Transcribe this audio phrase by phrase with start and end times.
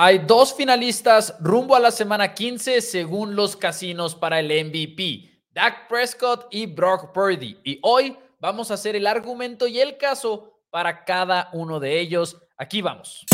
[0.00, 5.88] Hay dos finalistas rumbo a la semana 15 según los casinos para el MVP, Dak
[5.88, 7.58] Prescott y Brock Purdy.
[7.64, 12.36] Y hoy vamos a hacer el argumento y el caso para cada uno de ellos.
[12.56, 13.26] Aquí vamos.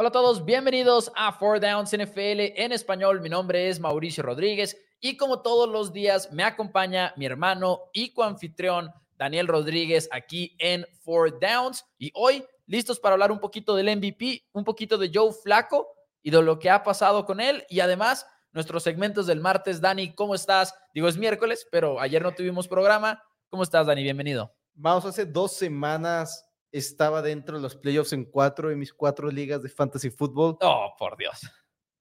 [0.00, 3.20] Hola a todos, bienvenidos a Four Downs NFL en español.
[3.20, 8.14] Mi nombre es Mauricio Rodríguez y como todos los días me acompaña mi hermano y
[8.14, 11.84] coanfitrión Daniel Rodríguez aquí en Four Downs.
[11.98, 15.86] Y hoy listos para hablar un poquito del MVP, un poquito de Joe Flaco
[16.22, 19.82] y de lo que ha pasado con él y además nuestros segmentos del martes.
[19.82, 20.74] Dani, ¿cómo estás?
[20.94, 23.22] Digo, es miércoles, pero ayer no tuvimos programa.
[23.50, 24.02] ¿Cómo estás, Dani?
[24.02, 24.50] Bienvenido.
[24.72, 29.62] Vamos, hace dos semanas estaba dentro de los playoffs en cuatro de mis cuatro ligas
[29.62, 30.56] de fantasy fútbol.
[30.60, 31.40] Oh, por Dios.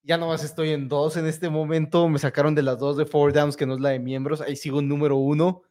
[0.02, 2.08] Ya nomás estoy en dos en este momento.
[2.08, 4.42] Me sacaron de las dos de Four Downs, que no es la de miembros.
[4.42, 5.64] Ahí sigo en número uno.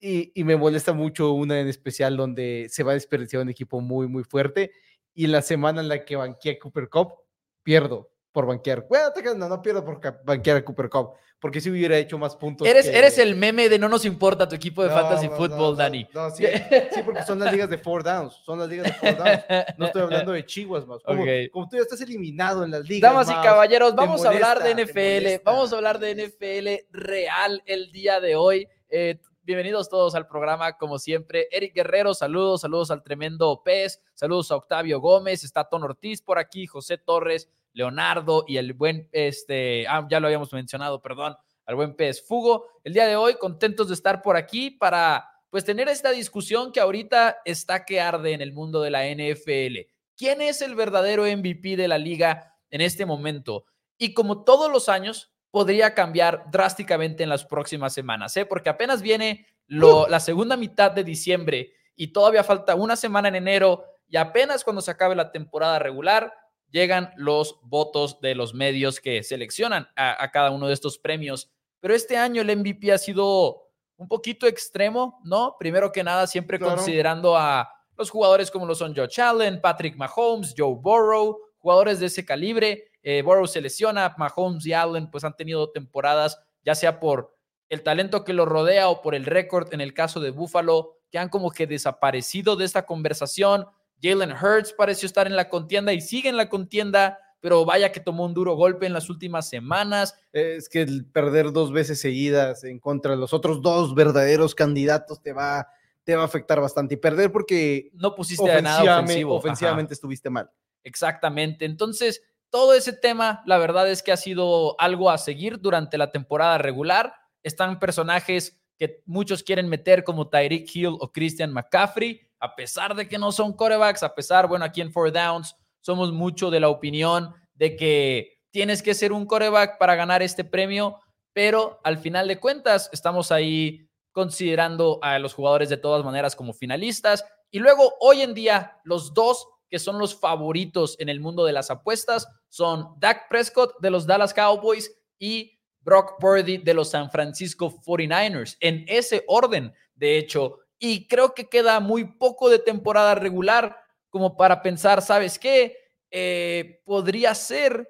[0.00, 3.80] Y, y, me molesta mucho una en especial donde se va a desperdiciar un equipo
[3.80, 4.72] muy, muy fuerte.
[5.14, 7.14] Y la semana en la que banqueé Cooper Cup,
[7.62, 8.84] pierdo por banquear.
[8.88, 12.66] Bueno, no, no pierdo por banquear a Cooper Cup, porque si hubiera hecho más puntos.
[12.66, 16.04] Eres, eres el meme de no nos importa tu equipo de fantasy football, Dani.
[16.12, 16.44] No, sí,
[16.92, 19.44] sí, porque son las ligas de four downs, son las ligas de four downs.
[19.78, 21.00] No estoy hablando de chihuas más.
[21.04, 23.08] Como, como tú ya estás eliminado en las ligas.
[23.08, 27.92] Damas y caballeros, vamos a hablar de NFL, vamos a hablar de NFL real el
[27.92, 28.66] día de hoy.
[28.88, 31.46] Eh, bienvenidos todos al programa, como siempre.
[31.52, 36.40] Eric Guerrero, saludos, saludos al tremendo Pez, saludos a Octavio Gómez, está Ton Ortiz por
[36.40, 41.36] aquí, José Torres, Leonardo y el buen, este, ah, ya lo habíamos mencionado, perdón,
[41.66, 42.66] al buen Pez Fugo.
[42.82, 46.80] El día de hoy, contentos de estar por aquí para, pues, tener esta discusión que
[46.80, 49.90] ahorita está que arde en el mundo de la NFL.
[50.16, 53.66] ¿Quién es el verdadero MVP de la liga en este momento?
[53.98, 58.44] Y como todos los años, podría cambiar drásticamente en las próximas semanas, ¿eh?
[58.44, 63.36] porque apenas viene lo, la segunda mitad de diciembre y todavía falta una semana en
[63.36, 66.34] enero y apenas cuando se acabe la temporada regular
[66.74, 71.48] llegan los votos de los medios que seleccionan a, cada uno de estos premios.
[71.78, 75.54] Pero este año el MVP ha sido un poquito extremo, ¿no?
[75.56, 80.52] Primero que nada, siempre considerando a los jugadores como lo son Joe Allen, Patrick Mahomes,
[80.58, 82.90] Joe Burrow, jugadores de ese calibre.
[83.04, 87.36] Eh, Burrow se lesiona, Mahomes y Allen pues han tenido temporadas, ya sea por
[87.68, 91.18] el talento que lo rodea o por el récord en el caso de Buffalo, que
[91.18, 93.64] han como que desaparecido de esta conversación.
[94.04, 98.00] Jalen Hurts pareció estar en la contienda y sigue en la contienda, pero vaya que
[98.00, 100.14] tomó un duro golpe en las últimas semanas.
[100.32, 105.22] Es que el perder dos veces seguidas en contra de los otros dos verdaderos candidatos
[105.22, 105.68] te va,
[106.04, 106.94] te va a afectar bastante.
[106.94, 109.36] Y perder porque no pusiste nada ofensivo.
[109.36, 110.50] Ofensivamente estuviste mal.
[110.82, 111.64] Exactamente.
[111.64, 116.12] Entonces, todo ese tema, la verdad es que ha sido algo a seguir durante la
[116.12, 117.14] temporada regular.
[117.42, 123.08] Están personajes que muchos quieren meter como Tyreek Hill o Christian McCaffrey a pesar de
[123.08, 126.68] que no son corebacks, a pesar, bueno, aquí en Four Downs somos mucho de la
[126.68, 131.00] opinión de que tienes que ser un coreback para ganar este premio,
[131.32, 136.52] pero al final de cuentas estamos ahí considerando a los jugadores de todas maneras como
[136.52, 137.24] finalistas.
[137.50, 141.52] Y luego, hoy en día, los dos que son los favoritos en el mundo de
[141.54, 147.10] las apuestas son Dak Prescott de los Dallas Cowboys y Brock Purdy de los San
[147.10, 148.58] Francisco 49ers.
[148.60, 153.74] En ese orden, de hecho, y creo que queda muy poco de temporada regular
[154.10, 155.78] como para pensar, ¿sabes qué?
[156.10, 157.88] Eh, podría ser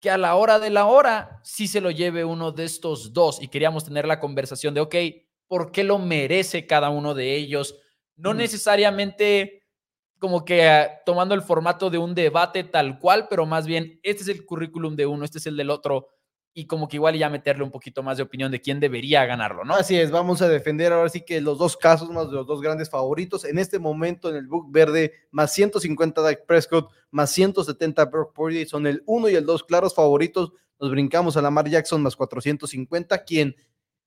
[0.00, 3.40] que a la hora de la hora sí se lo lleve uno de estos dos
[3.40, 4.94] y queríamos tener la conversación de, ok,
[5.46, 7.78] ¿por qué lo merece cada uno de ellos?
[8.16, 9.62] No necesariamente
[10.18, 14.24] como que ah, tomando el formato de un debate tal cual, pero más bien este
[14.24, 16.08] es el currículum de uno, este es el del otro
[16.58, 19.62] y como que igual ya meterle un poquito más de opinión de quién debería ganarlo,
[19.62, 19.74] ¿no?
[19.74, 22.62] Así es, vamos a defender ahora sí que los dos casos más de los dos
[22.62, 23.44] grandes favoritos.
[23.44, 28.64] En este momento en el book verde, más 150 Dak Prescott, más 170 Brock Purdy,
[28.64, 30.54] son el 1 y el 2 claros favoritos.
[30.80, 33.54] Nos brincamos a Lamar Jackson más 450, quien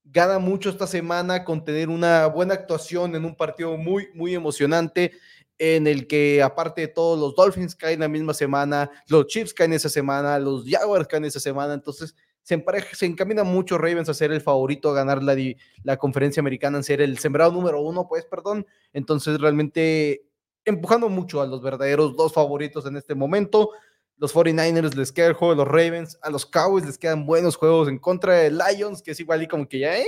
[0.02, 5.12] gana mucho esta semana con tener una buena actuación en un partido muy, muy emocionante
[5.56, 9.72] en el que aparte de todos los Dolphins caen la misma semana, los Chiefs caen
[9.72, 14.32] esa semana, los Jaguars caen esa semana, entonces se, se encamina mucho Ravens a ser
[14.32, 15.36] el favorito a ganar la,
[15.82, 18.66] la conferencia americana, a ser el sembrado número uno, pues, perdón.
[18.92, 20.24] Entonces, realmente
[20.64, 23.70] empujando mucho a los verdaderos dos favoritos en este momento.
[24.16, 27.56] Los 49ers les queda el juego de los Ravens, a los Cowboys les quedan buenos
[27.56, 30.06] juegos en contra de Lions, que es igual y como que ya, eh,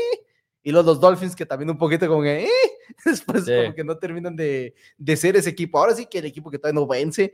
[0.62, 2.48] y los, los Dolphins que también un poquito como que, eh,
[3.06, 5.78] después como que no terminan de, de, ser ese equipo.
[5.78, 7.32] Ahora sí que el equipo que todavía no vence,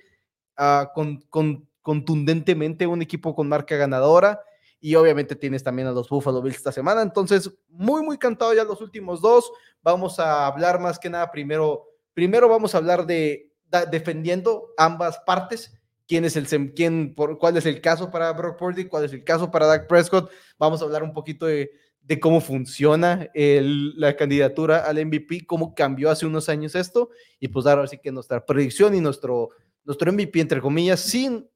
[0.57, 4.41] uh, con, con contundentemente un equipo con marca ganadora
[4.81, 7.03] y obviamente tienes también a los Buffalo Bills esta semana.
[7.03, 9.51] Entonces, muy, muy cantado ya los últimos dos.
[9.83, 11.85] Vamos a hablar más que nada primero,
[12.15, 13.53] primero vamos a hablar de
[13.91, 15.75] defendiendo ambas partes.
[16.07, 18.87] ¿Quién es el, quién, por, cuál es el caso para Brock Purdy?
[18.87, 20.31] ¿Cuál es el caso para Dak Prescott?
[20.59, 21.71] Vamos a hablar un poquito de,
[22.09, 27.67] de cómo funciona la candidatura al MVP, cómo cambió hace unos años esto, y pues
[27.67, 29.51] dar así que nuestra predicción y nuestro,
[29.85, 31.47] nuestro MVP, entre comillas, sin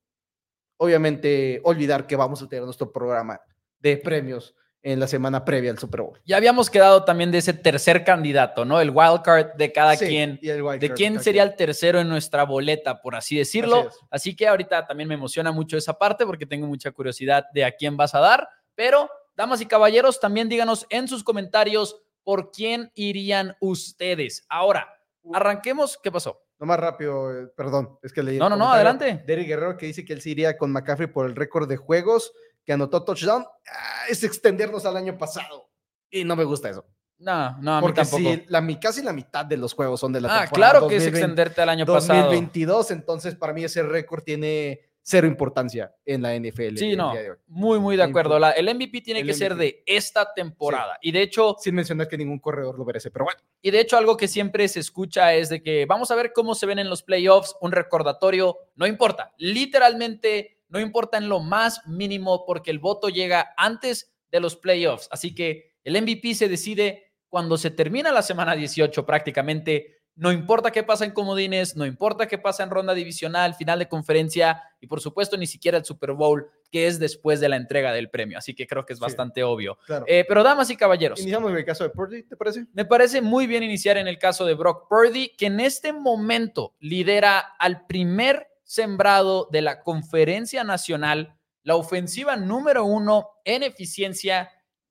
[0.82, 3.40] obviamente olvidar que vamos a tener nuestro programa
[3.78, 6.20] de premios en la semana previa al Super Bowl.
[6.24, 8.80] Ya habíamos quedado también de ese tercer candidato, ¿no?
[8.80, 10.40] El wild card de cada quien.
[10.42, 13.90] de quién sería el tercero en nuestra boleta, por así decirlo.
[14.10, 17.70] Así, que ahorita también me emociona mucho esa parte porque tengo mucha curiosidad de a
[17.70, 18.48] quién vas a dar.
[18.74, 24.44] Pero, damas y caballeros, también díganos en sus comentarios por quién irían ustedes.
[24.48, 24.92] Ahora,
[25.32, 25.96] arranquemos.
[26.02, 26.41] ¿Qué pasó?
[26.62, 28.38] No más rápido, eh, perdón, es que leí.
[28.38, 29.24] No, no, no, adelante.
[29.26, 32.32] Derry Guerrero que dice que él se iría con McCaffrey por el récord de juegos
[32.64, 33.44] que anotó touchdown.
[33.66, 35.72] Ah, es extendernos al año pasado.
[36.08, 36.86] Y no me gusta eso.
[37.18, 38.22] No, no, a mí Porque tampoco.
[38.22, 41.06] Si la, casi la mitad de los juegos son de la ah, claro que es
[41.08, 42.26] extenderte al año pasado.
[42.26, 46.76] 2022, entonces para mí ese récord tiene cero importancia en la NFL.
[46.76, 47.12] Sí, no,
[47.48, 48.36] muy, muy de acuerdo.
[48.36, 50.98] el MVP tiene que ser de esta temporada.
[51.02, 51.56] Y de hecho...
[51.58, 53.40] Sin mencionar que ningún corredor lo merece, pero bueno.
[53.60, 56.54] Y de hecho algo que siempre se escucha es de que vamos a ver cómo
[56.54, 61.86] se ven en los playoffs, un recordatorio, no importa, literalmente no importa en lo más
[61.86, 65.08] mínimo porque el voto llega antes de los playoffs.
[65.10, 70.70] Así que el MVP se decide cuando se termina la semana 18 prácticamente no importa
[70.70, 74.86] qué pasa en comodines, no importa qué pasa en ronda divisional, final de conferencia y
[74.86, 78.36] por supuesto ni siquiera el Super Bowl, que es después de la entrega del premio.
[78.36, 79.78] Así que creo que es bastante obvio.
[80.06, 81.20] Eh, pero damas y caballeros.
[81.20, 82.66] Iniciamos en el caso de Purdy, ¿te parece?
[82.74, 86.74] Me parece muy bien iniciar en el caso de Brock Purdy, que en este momento
[86.78, 94.50] lidera al primer sembrado de la conferencia nacional, la ofensiva número uno en eficiencia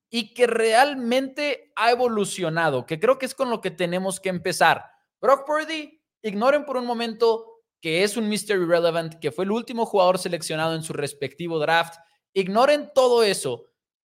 [0.09, 4.90] y que realmente ha evolucionado, que creo que es con lo que tenemos que empezar
[5.21, 8.61] Brock Purdy, ignoren por un momento que es un Mr.
[8.61, 11.95] Irrelevant, que fue el último jugador seleccionado en su respectivo draft.
[12.33, 13.65] Ignoren todo eso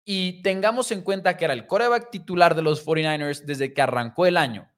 [0.05, 4.25] y tengamos en cuenta que era el coreback titular de los 49ers desde que arrancó
[4.25, 4.69] el año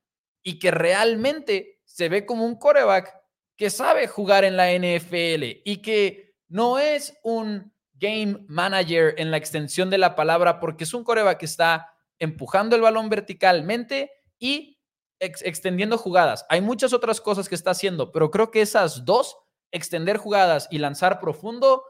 [0.44, 3.14] y que realmente se ve como un coreback
[3.56, 9.38] que sabe jugar en la NFL y que no es un game manager en la
[9.38, 14.80] extensión de la palabra porque es un coreback que está empujando el balón verticalmente y
[15.20, 16.46] extendiendo jugadas.
[16.50, 19.38] Hay muchas otras cosas que está haciendo, pero creo que esas dos,
[19.72, 21.84] extender jugadas y lanzar profundo,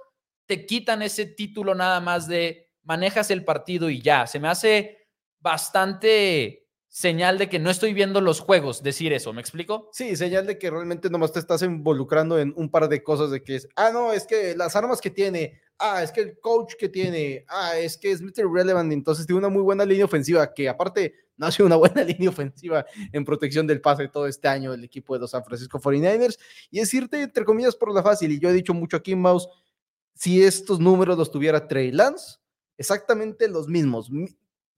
[0.45, 4.27] te quitan ese título nada más de manejas el partido y ya.
[4.27, 5.07] Se me hace
[5.39, 9.89] bastante señal de que no estoy viendo los juegos decir eso, ¿me explico?
[9.91, 13.43] Sí, señal de que realmente nomás te estás involucrando en un par de cosas de
[13.43, 16.73] que es, ah, no, es que las armas que tiene, ah, es que el coach
[16.77, 18.51] que tiene, ah, es que es Mr.
[18.51, 22.03] Relevant, entonces tiene una muy buena línea ofensiva que aparte no ha sido una buena
[22.03, 25.79] línea ofensiva en protección del pase todo este año el equipo de los San Francisco
[25.79, 26.37] 49ers.
[26.71, 29.47] Y decirte, entre comillas, por la fácil, y yo he dicho mucho aquí Mouse,
[30.15, 32.37] si estos números los tuviera Trey Lance,
[32.77, 34.09] exactamente los mismos.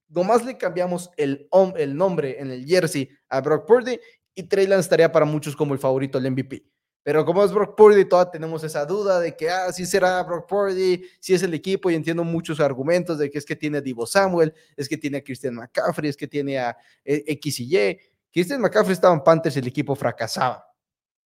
[0.08, 4.00] Nomás le cambiamos el, el nombre en el jersey a Brock Purdy
[4.34, 6.64] y Trey Lance estaría para muchos como el favorito del MVP.
[7.06, 10.50] Pero como es Brock Purdy, todavía tenemos esa duda de que, ah, sí será Brock
[10.50, 13.82] Purdy, si es el equipo, y entiendo muchos argumentos de que es que tiene a
[13.82, 17.78] Divo Samuel, es que tiene a Christian McCaffrey, es que tiene a eh, X y
[17.78, 18.00] Y.
[18.34, 20.66] Christian McCaffrey estaba en Panthers y el equipo fracasaba.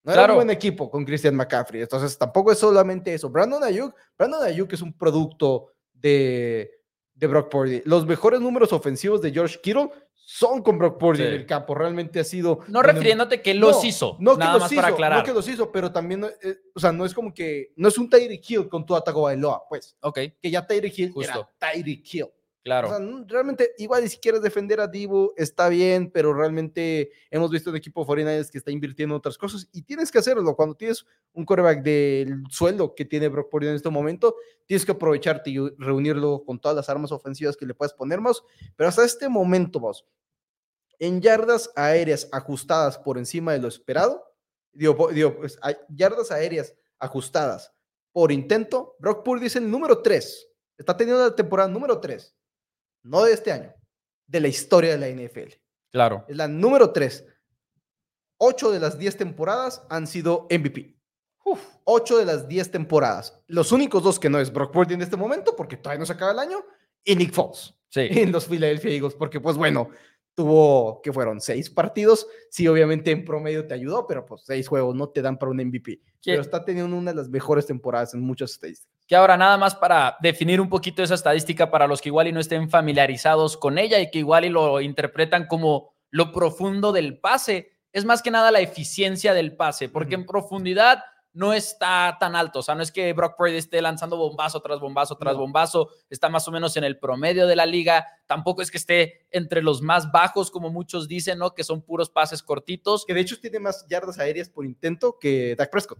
[0.04, 1.82] No era un buen equipo con Christian McCaffrey.
[1.84, 3.30] Entonces tampoco es solamente eso.
[3.30, 6.72] Brandon Ayuk, Brandon Ayuk es un producto de,
[7.14, 7.84] de Brock Purdy.
[7.86, 9.92] Los mejores números ofensivos de George Kittle
[10.32, 11.74] son con Brock Purdy en el campo.
[11.74, 12.60] Realmente ha sido.
[12.68, 14.16] No refiriéndote que los hizo.
[14.20, 15.20] No nada que más para aclarar.
[15.20, 17.74] No que los hizo, pero también, eh, o sea, no es como que.
[17.76, 19.98] No es un Tyreek Hill con tu ataco Bailoa, pues.
[20.02, 20.20] Ok.
[20.40, 21.32] Que ya Tyreek Hill Justo.
[21.32, 22.28] era Tyreek Hill.
[22.64, 22.90] Claro.
[22.90, 27.72] O sea, realmente, igual si quieres defender a Divo, está bien, pero realmente hemos visto
[27.72, 30.56] un equipo de 49 que está invirtiendo en otras cosas y tienes que hacerlo.
[30.56, 34.36] Cuando tienes un coreback del sueldo que tiene Brock Purdy en este momento,
[34.68, 38.44] tienes que aprovecharte y reunirlo con todas las armas ofensivas que le puedes poner más.
[38.76, 40.06] Pero hasta este momento, vos,
[41.00, 44.24] en yardas aéreas ajustadas por encima de lo esperado,
[44.72, 45.58] digo, digo pues,
[45.90, 47.74] yardas aéreas ajustadas
[48.12, 50.48] por intento, Brock Purdy es el número 3.
[50.78, 52.36] Está teniendo la temporada número 3
[53.04, 53.74] no de este año,
[54.28, 55.54] de la historia de la NFL.
[55.92, 56.26] Claro.
[56.28, 57.26] Es la número 3.
[58.38, 60.96] Ocho de las 10 temporadas han sido MVP.
[61.44, 63.42] Uf, 8 de las 10 temporadas.
[63.48, 66.14] Los únicos dos que no es Brock Purdy en este momento, porque todavía no se
[66.14, 66.64] acaba el año,
[67.04, 67.74] y Nick Foles.
[67.90, 68.02] Sí.
[68.12, 69.90] En los Philadelphia Eagles, porque pues bueno,
[70.40, 72.26] tuvo, que fueron seis partidos.
[72.50, 75.58] Sí, obviamente en promedio te ayudó, pero pues seis juegos no te dan para un
[75.58, 76.00] MVP.
[76.24, 78.90] Pero está teniendo una de las mejores temporadas en muchas estadísticas.
[79.06, 82.32] Que ahora nada más para definir un poquito esa estadística para los que igual y
[82.32, 87.20] no estén familiarizados con ella y que igual y lo interpretan como lo profundo del
[87.20, 91.04] pase, es más que nada la eficiencia del pase, porque en profundidad
[91.40, 92.60] no está tan alto.
[92.60, 96.28] O sea, no es que Brock Purdy esté lanzando bombazo tras bombazo tras bombazo, está
[96.28, 98.06] más o menos en el promedio de la liga.
[98.28, 101.56] Tampoco es que esté entre los más bajos, como muchos dicen, ¿no?
[101.56, 103.06] Que son puros pases cortitos.
[103.06, 106.00] Que de hecho tiene más yardas aéreas por intento que Dak Prescott.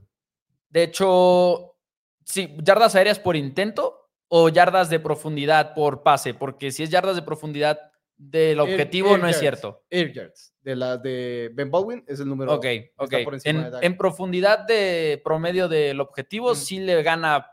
[0.70, 1.78] De hecho,
[2.26, 7.16] sí, yardas aéreas por intento o yardas de profundidad por pase, porque si es yardas
[7.16, 7.89] de profundidad
[8.20, 9.86] del objetivo, no es cierto.
[9.90, 12.54] Air yards de la de Ben Baldwin es el número.
[12.54, 12.66] Ok,
[12.98, 13.14] ok.
[13.46, 17.48] En, profundidad de promedio del objetivo, sí le gana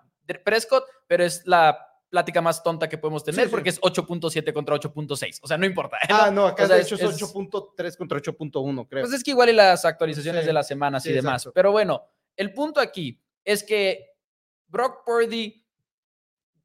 [0.44, 5.38] Prescott, pero es la plática más tonta que podemos tener porque es 8.7 contra 8.6.
[5.42, 5.98] O sea, no importa.
[6.08, 9.04] Ah, no, acá de hecho es, 8.3 contra 8.1, creo.
[9.04, 11.48] Pues es que igual y las actualizaciones de las semanas y demás.
[11.54, 12.02] Pero bueno,
[12.36, 14.10] el punto aquí es que
[14.66, 15.64] Brock Purdy,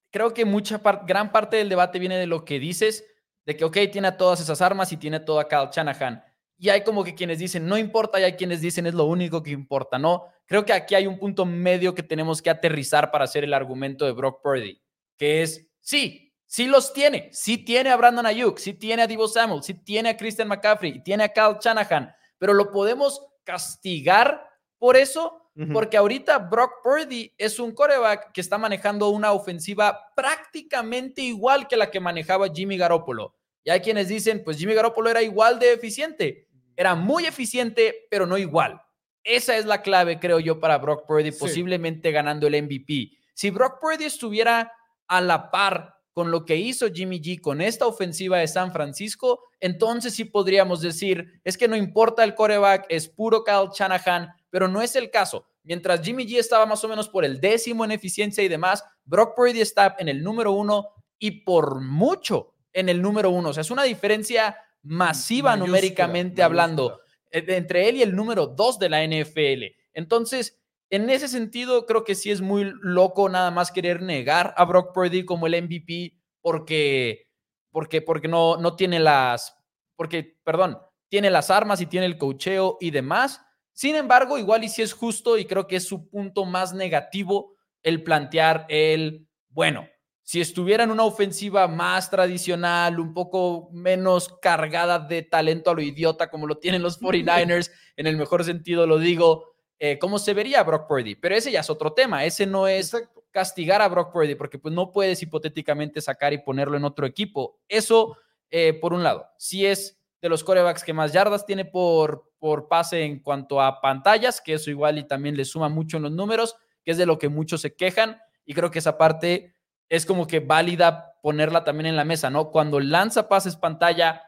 [0.09, 3.05] creo que mucha gran parte del debate viene de lo que dices,
[3.45, 6.23] de que, ok, tiene todas esas armas y tiene todo a Kyle Shanahan
[6.61, 9.41] y hay como que quienes dicen, no importa, y hay quienes dicen, es lo único
[9.41, 10.27] que importa, ¿no?
[10.45, 14.05] Creo que aquí hay un punto medio que tenemos que aterrizar para hacer el argumento
[14.05, 14.79] de Brock Purdy,
[15.17, 19.27] que es, sí, sí los tiene, sí tiene a Brandon Ayuk, sí tiene a Divo
[19.27, 24.47] Samuel, sí tiene a Christian McCaffrey, tiene a Kyle Shanahan, pero lo podemos castigar
[24.81, 31.21] por eso, porque ahorita Brock Purdy es un coreback que está manejando una ofensiva prácticamente
[31.21, 33.35] igual que la que manejaba Jimmy Garoppolo.
[33.63, 36.47] Y hay quienes dicen, pues Jimmy Garoppolo era igual de eficiente.
[36.75, 38.81] Era muy eficiente, pero no igual.
[39.23, 43.11] Esa es la clave, creo yo, para Brock Purdy, posiblemente ganando el MVP.
[43.35, 44.73] Si Brock Purdy estuviera
[45.07, 49.43] a la par con lo que hizo Jimmy G con esta ofensiva de San Francisco,
[49.59, 54.67] entonces sí podríamos decir, es que no importa el coreback, es puro Kyle Shanahan, pero
[54.67, 55.47] no es el caso.
[55.63, 59.35] Mientras Jimmy G estaba más o menos por el décimo en eficiencia y demás, Brock
[59.35, 63.49] Purdy está en el número uno y por mucho en el número uno.
[63.49, 66.99] O sea, es una diferencia masiva numéricamente hablando
[67.31, 69.75] eh, entre él y el número dos de la NFL.
[69.93, 74.65] Entonces, en ese sentido, creo que sí es muy loco nada más querer negar a
[74.65, 77.27] Brock Purdy como el MVP porque,
[77.71, 79.55] porque, porque no, no tiene las,
[79.95, 83.41] porque, perdón, tiene las armas y tiene el cocheo y demás.
[83.81, 87.55] Sin embargo, igual y si es justo y creo que es su punto más negativo
[87.81, 89.89] el plantear el, bueno,
[90.21, 95.81] si estuviera en una ofensiva más tradicional, un poco menos cargada de talento a lo
[95.81, 100.35] idiota como lo tienen los 49ers, en el mejor sentido lo digo, eh, ¿cómo se
[100.35, 101.15] vería Brock Purdy?
[101.15, 102.95] Pero ese ya es otro tema, ese no es
[103.31, 107.59] castigar a Brock Purdy, porque pues no puedes hipotéticamente sacar y ponerlo en otro equipo.
[107.67, 108.15] Eso,
[108.51, 112.67] eh, por un lado, si es de los corebacks que más yardas tiene por, por
[112.67, 116.11] pase en cuanto a pantallas, que eso igual y también le suma mucho en los
[116.11, 119.55] números, que es de lo que muchos se quejan, y creo que esa parte
[119.89, 122.49] es como que válida ponerla también en la mesa, ¿no?
[122.49, 124.23] Cuando lanza pases pantalla,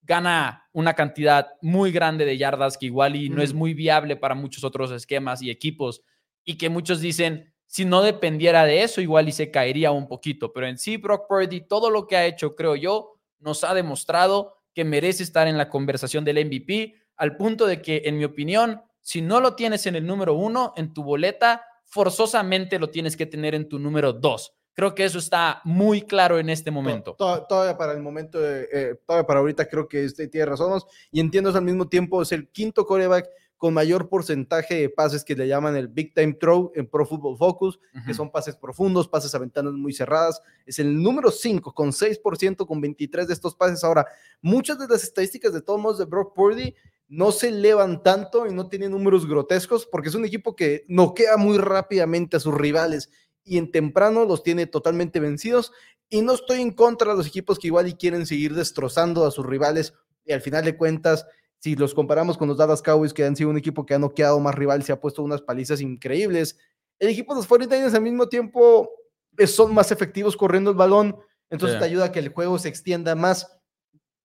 [0.00, 4.34] gana una cantidad muy grande de yardas que igual y no es muy viable para
[4.34, 6.00] muchos otros esquemas y equipos
[6.44, 10.54] y que muchos dicen, si no dependiera de eso, igual y se caería un poquito,
[10.54, 14.54] pero en sí Brock Purdy, todo lo que ha hecho, creo yo, nos ha demostrado
[14.72, 18.80] que merece estar en la conversación del MVP, al punto de que, en mi opinión,
[19.00, 23.26] si no lo tienes en el número uno, en tu boleta, forzosamente lo tienes que
[23.26, 27.16] tener en tu número dos Creo que eso está muy claro en este momento.
[27.18, 30.80] Todavía para el momento, eh, todavía para ahorita creo que este tiene razón.
[31.10, 35.34] Y entiendo al mismo tiempo, es el quinto coreback con mayor porcentaje de pases que
[35.34, 39.34] le llaman el Big Time Throw en Pro Football Focus, que son pases profundos, pases
[39.34, 40.40] a ventanas muy cerradas.
[40.64, 43.82] Es el número 5 con 6% con 23 de estos pases.
[43.82, 44.06] Ahora,
[44.40, 46.72] muchas de las estadísticas de todos modos de Brock Purdy
[47.08, 51.36] no se elevan tanto y no tienen números grotescos porque es un equipo que noquea
[51.36, 53.10] muy rápidamente a sus rivales
[53.44, 55.72] y en temprano los tiene totalmente vencidos.
[56.10, 59.30] Y no estoy en contra de los equipos que igual y quieren seguir destrozando a
[59.30, 59.94] sus rivales.
[60.24, 61.26] Y al final de cuentas,
[61.58, 64.38] si los comparamos con los Dallas Cowboys, que han sido un equipo que ha noqueado
[64.40, 66.58] más rival, se ha puesto unas palizas increíbles.
[66.98, 68.90] El equipo de los 49ers al mismo tiempo
[69.36, 71.16] eh, son más efectivos corriendo el balón,
[71.50, 73.57] entonces te ayuda a que el juego se extienda más.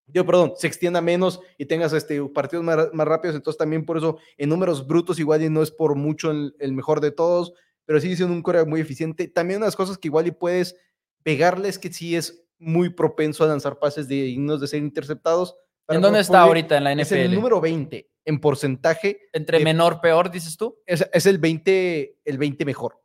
[0.08, 3.36] Yo, perdón, se extienda menos y tengas este, partidos más, rápidos.
[3.36, 7.02] Entonces, también por eso, en números brutos, igual y no es por mucho el mejor
[7.02, 7.54] de todos
[7.86, 9.28] pero sí siendo un coreback muy eficiente.
[9.28, 10.76] También unas cosas que igual y puedes
[11.24, 15.56] pegarle es que sí es muy propenso a lanzar pases de dignos de ser interceptados.
[15.90, 17.02] ¿En dónde está ahorita en la NFL?
[17.02, 19.20] Es el número 20 en porcentaje.
[19.34, 20.80] ¿Entre menor, peor, dices tú?
[20.86, 23.03] Es, es, el, 20, el 20 mejor.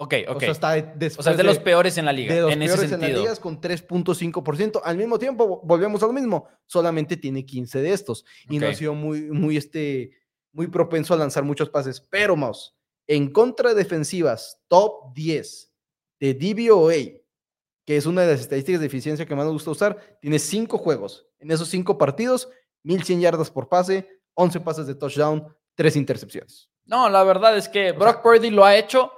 [0.00, 0.36] Ok, ok.
[0.36, 0.68] O sea, está
[1.18, 2.32] o sea, es de, los peores en la liga.
[2.32, 3.08] De los en peores ese sentido.
[3.08, 4.80] en la liga con 3.5%.
[4.84, 6.48] Al mismo tiempo, volvemos a lo mismo.
[6.66, 8.24] Solamente tiene 15 de estos.
[8.48, 10.12] Y no ha sido muy, muy, este,
[10.52, 12.00] muy propenso a lanzar muchos pases.
[12.00, 12.76] Pero, Mouse,
[13.08, 15.72] en contra de defensivas, top 10
[16.20, 17.20] de DVOA,
[17.84, 20.78] que es una de las estadísticas de eficiencia que más nos gusta usar, tiene 5
[20.78, 21.26] juegos.
[21.40, 22.48] En esos 5 partidos,
[22.84, 26.70] 1100 yardas por pase, 11 pases de touchdown, 3 intercepciones.
[26.84, 29.10] No, la verdad es que Brock Purdy lo ha hecho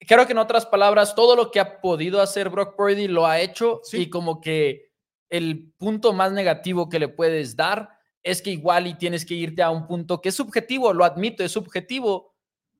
[0.00, 3.40] creo que en otras palabras, todo lo que ha podido hacer Brock Purdy lo ha
[3.40, 4.90] hecho y como que
[5.28, 7.90] el punto más negativo que le puedes dar
[8.22, 11.44] es que igual y tienes que irte a un punto que es subjetivo, lo admito,
[11.44, 12.34] es subjetivo,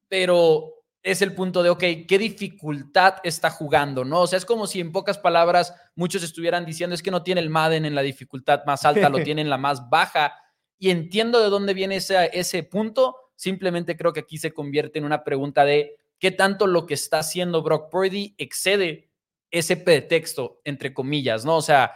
[0.08, 4.04] pero es el punto de, ok, ¿qué dificultad está jugando?
[4.04, 4.22] ¿No?
[4.22, 7.40] O sea, es como si en pocas palabras muchos estuvieran diciendo, es que no tiene
[7.40, 10.34] el Madden en la dificultad más alta, lo tiene en la más baja.
[10.80, 15.04] Y entiendo de dónde viene ese, ese punto, simplemente creo que aquí se convierte en
[15.04, 19.10] una pregunta de, qué tanto lo que está haciendo Brock Purdy excede
[19.50, 21.56] ese pretexto, entre comillas, ¿no?
[21.56, 21.92] O sea,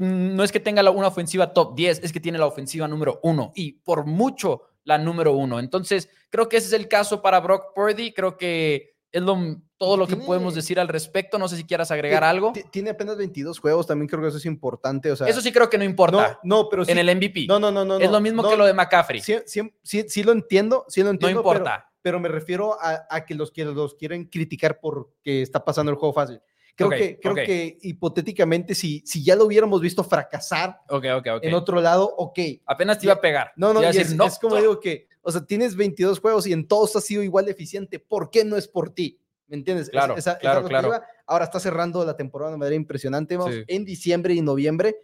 [0.00, 3.52] no es que tenga una ofensiva top 10, es que tiene la ofensiva número uno
[3.54, 5.58] y por mucho la número uno.
[5.58, 8.12] Entonces, creo que ese es el caso para Brock Purdy.
[8.12, 9.22] Creo que es
[9.76, 11.38] todo lo que podemos decir al respecto.
[11.38, 12.52] No sé si quieras agregar algo.
[12.70, 15.10] Tiene apenas 22 juegos, también creo que eso es importante.
[15.10, 16.40] O sea, eso sí creo que no importa.
[16.42, 17.46] No, pero En el MVP.
[17.46, 17.98] No, no, no, no.
[17.98, 19.20] Es lo mismo que lo de McCaffrey.
[19.20, 21.42] Sí, sí, sí, lo entiendo, sí lo entiendo.
[21.42, 25.90] No importa pero me refiero a, que los que los quieren criticar porque está pasando
[25.90, 26.40] el juego fácil.
[26.76, 30.80] Creo que, creo que hipotéticamente, si, si ya lo hubiéramos visto fracasar
[31.42, 32.38] en otro lado, ok.
[32.66, 33.52] Apenas te iba a pegar.
[33.56, 36.66] No, no, es, no, es como digo que, o sea, tienes 22 juegos y en
[36.66, 37.98] todos has sido igual de eficiente.
[38.00, 39.20] ¿Por qué no es por ti?
[39.46, 39.88] ¿Me entiendes?
[39.88, 41.00] Claro, claro, claro.
[41.26, 43.36] Ahora está cerrando la temporada de manera impresionante.
[43.36, 44.96] Vamos, en diciembre y noviembre,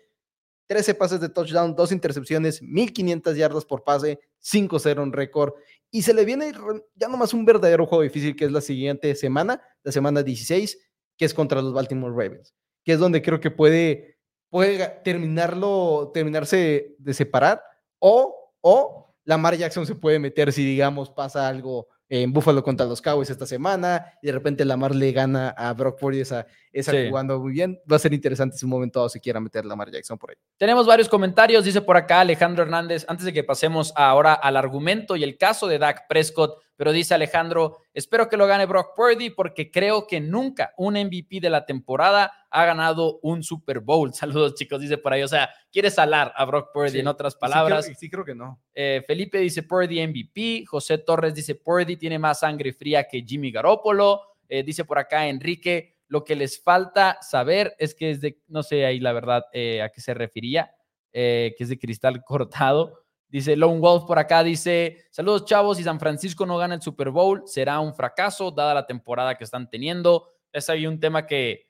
[0.66, 5.54] 13 pases de touchdown, 2 intercepciones, 1500 yardas por pase, 5-0 en récord.
[5.90, 6.52] Y se le viene
[6.94, 10.78] ya nomás un verdadero juego difícil, que es la siguiente semana, la semana 16,
[11.16, 12.54] que es contra los Baltimore Ravens,
[12.84, 14.18] que es donde creo que puede,
[14.48, 17.62] puede terminarlo, terminarse de separar,
[17.98, 23.00] o, o Lamar Jackson se puede meter si, digamos, pasa algo en Buffalo contra los
[23.00, 27.38] Cowboys esta semana y de repente Lamar le gana a Brock Purdy esa, esa jugando
[27.38, 27.80] muy bien.
[27.90, 30.36] Va a ser interesante si un momento dado se quiera meter Lamar Jackson por ahí.
[30.58, 35.14] Tenemos varios comentarios, dice por acá Alejandro Hernández, antes de que pasemos ahora al argumento
[35.14, 39.28] y el caso de Dak Prescott, pero dice Alejandro, espero que lo gane Brock Purdy
[39.28, 44.14] porque creo que nunca un MVP de la temporada ha ganado un Super Bowl.
[44.14, 45.22] Saludos chicos, dice por ahí.
[45.22, 47.84] O sea, quiere salar a Brock Purdy en otras palabras.
[47.98, 48.62] Sí creo, que no.
[48.72, 50.64] Eh, Felipe dice Purdy MVP.
[50.64, 54.22] José Torres dice Purdy tiene más sangre fría que Jimmy Garoppolo.
[54.48, 58.62] Eh, dice por acá Enrique, lo que les falta saber es que es de, no
[58.62, 60.74] sé ahí la verdad eh, a qué se refería,
[61.12, 63.04] que es de cristal cortado.
[63.30, 67.10] Dice Lone Wolf por acá, dice, saludos chavos, si San Francisco no gana el Super
[67.10, 70.28] Bowl, será un fracaso, dada la temporada que están teniendo.
[70.52, 71.68] Es ahí un tema que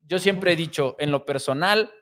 [0.00, 1.92] yo siempre he dicho, en lo personal,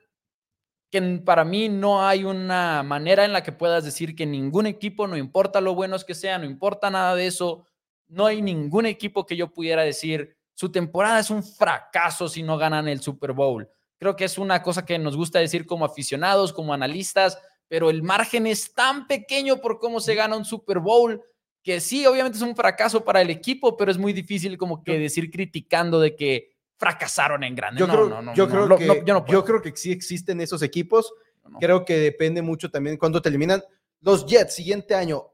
[0.89, 5.07] que para mí no hay una manera en la que puedas decir que ningún equipo,
[5.07, 7.65] no importa lo buenos que sean, no importa nada de eso,
[8.07, 12.57] no hay ningún equipo que yo pudiera decir, su temporada es un fracaso si no
[12.57, 13.69] ganan el Super Bowl.
[13.97, 18.03] Creo que es una cosa que nos gusta decir como aficionados, como analistas, pero el
[18.03, 21.21] margen es tan pequeño por cómo se gana un Super Bowl
[21.65, 24.99] que sí, obviamente es un fracaso para el equipo, pero es muy difícil como que
[24.99, 27.79] decir criticando de que fracasaron en grande.
[27.79, 31.11] Yo, creo, yo creo que, yo, creo que sí existen esos equipos.
[31.59, 33.63] Creo que depende mucho también cuando te eliminan.
[34.01, 35.31] Los Jets, siguiente año,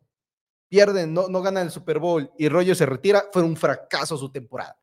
[0.69, 4.31] pierden, no, no ganan el Super Bowl y Rollo se retira, fue un fracaso su
[4.31, 4.79] temporada.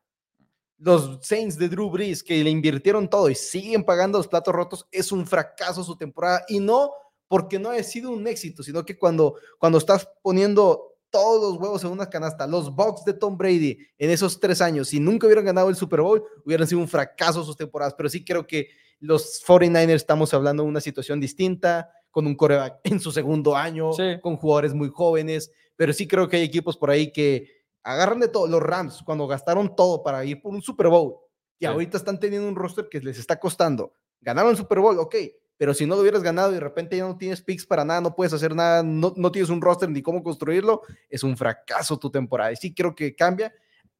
[0.77, 4.87] Los Saints de Drew Brees, que le invirtieron todo y siguen pagando los platos rotos,
[4.91, 6.45] es un fracaso su temporada.
[6.47, 6.91] Y no
[7.29, 11.83] porque no ha sido un éxito, sino que cuando, cuando estás poniendo todos los huevos
[11.83, 15.45] en una canasta, los Bucks de Tom Brady en esos tres años, si nunca hubieran
[15.45, 19.43] ganado el Super Bowl, hubieran sido un fracaso sus temporadas, pero sí creo que los
[19.45, 24.35] 49ers estamos hablando de una situación distinta, con un coreback en su segundo año, con
[24.35, 27.47] jugadores muy jóvenes, pero sí creo que hay equipos por ahí que
[27.83, 31.17] agarran de todo, los Rams, cuando gastaron todo para ir por un Super Bowl,
[31.59, 35.15] y ahorita están teniendo un roster que les está costando, ganaron el Super Bowl, ok,
[35.59, 37.99] pero si no lo hubieras ganado y de repente ya no tienes picks para nada,
[37.99, 41.99] no puedes hacer nada, no, no tienes un roster ni cómo construirlo, es un fracaso
[41.99, 42.53] tu temporada.
[42.53, 43.53] Y sí creo que cambia.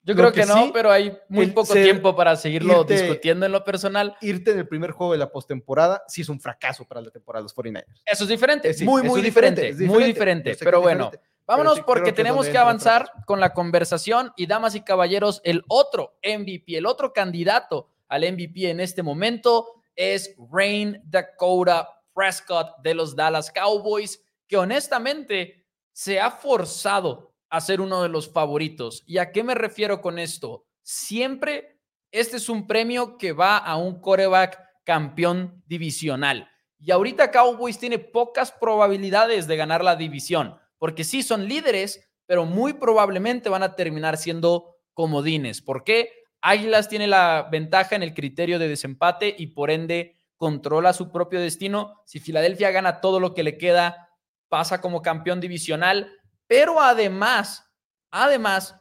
[0.03, 4.15] Yo creo que, no, pero hay muy poco tiempo para seguirlo discutiendo en lo personal.
[4.21, 7.41] Irte en el primer juego de la postemporada sí es un fracaso para la temporada
[7.41, 8.03] de los 49ers.
[8.05, 10.55] Eso es diferente, muy, muy diferente, muy diferente.
[10.61, 11.11] Pero bueno,
[11.45, 16.77] vámonos porque tenemos que avanzar con la conversación y damas y caballeros, el otro MVP,
[16.77, 23.51] el otro candidato al MVP en este momento es Rain Dakota Prescott de los Dallas
[23.51, 29.03] Cowboys, que honestamente se ha forzado a ser uno de los favoritos.
[29.05, 30.65] ¿Y a qué me refiero con esto?
[30.89, 31.79] siempre
[32.11, 36.49] este es un premio que va a un coreback campeón divisional.
[36.79, 42.45] Y ahorita Cowboys tiene pocas probabilidades de ganar la división, porque sí son líderes, pero
[42.45, 45.61] muy probablemente van a terminar siendo comodines.
[45.61, 46.18] ¿Por qué?
[46.41, 51.39] Águilas tiene la ventaja en el criterio de desempate y por ende controla su propio
[51.39, 52.01] destino.
[52.05, 54.09] Si Filadelfia gana todo lo que le queda,
[54.47, 56.11] pasa como campeón divisional,
[56.47, 57.69] pero además,
[58.09, 58.75] además,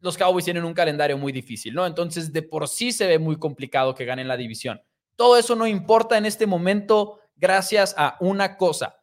[0.00, 1.86] los Cowboys tienen un calendario muy difícil, ¿no?
[1.86, 4.82] Entonces, de por sí se ve muy complicado que ganen la división.
[5.14, 8.96] Todo eso no importa en este momento gracias a una cosa.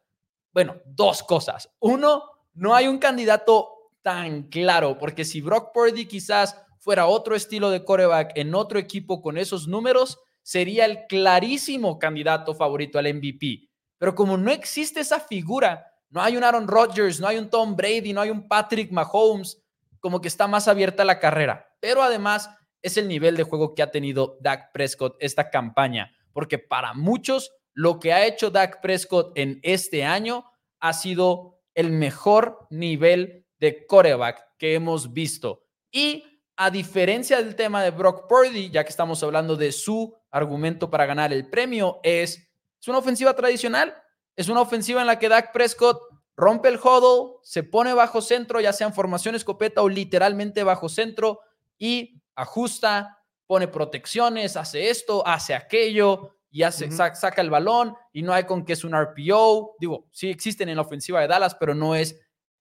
[0.52, 1.70] Bueno, dos cosas.
[1.78, 7.70] Uno, no hay un candidato tan claro, porque si Brock Purdy quizás fuera otro estilo
[7.70, 13.68] de coreback en otro equipo con esos números, sería el clarísimo candidato favorito al MVP.
[13.98, 17.76] Pero como no existe esa figura, no hay un Aaron Rodgers, no hay un Tom
[17.76, 19.62] Brady, no hay un Patrick Mahomes,
[20.00, 21.76] como que está más abierta la carrera.
[21.80, 22.50] Pero además
[22.82, 27.52] es el nivel de juego que ha tenido Dak Prescott esta campaña, porque para muchos
[27.74, 30.44] lo que ha hecho Dak Prescott en este año
[30.80, 35.66] ha sido el mejor nivel de coreback que hemos visto.
[35.92, 36.24] Y
[36.62, 41.06] a diferencia del tema de Brock Purdy, ya que estamos hablando de su argumento para
[41.06, 42.36] ganar el premio, es,
[42.78, 43.96] es una ofensiva tradicional,
[44.36, 45.98] es una ofensiva en la que Dak Prescott
[46.36, 50.90] rompe el huddle, se pone bajo centro, ya sea en formación escopeta o literalmente bajo
[50.90, 51.40] centro,
[51.78, 58.34] y ajusta, pone protecciones, hace esto, hace aquello, y hace, saca el balón, y no
[58.34, 59.76] hay con que es un RPO.
[59.80, 62.20] Digo, sí existen en la ofensiva de Dallas, pero no es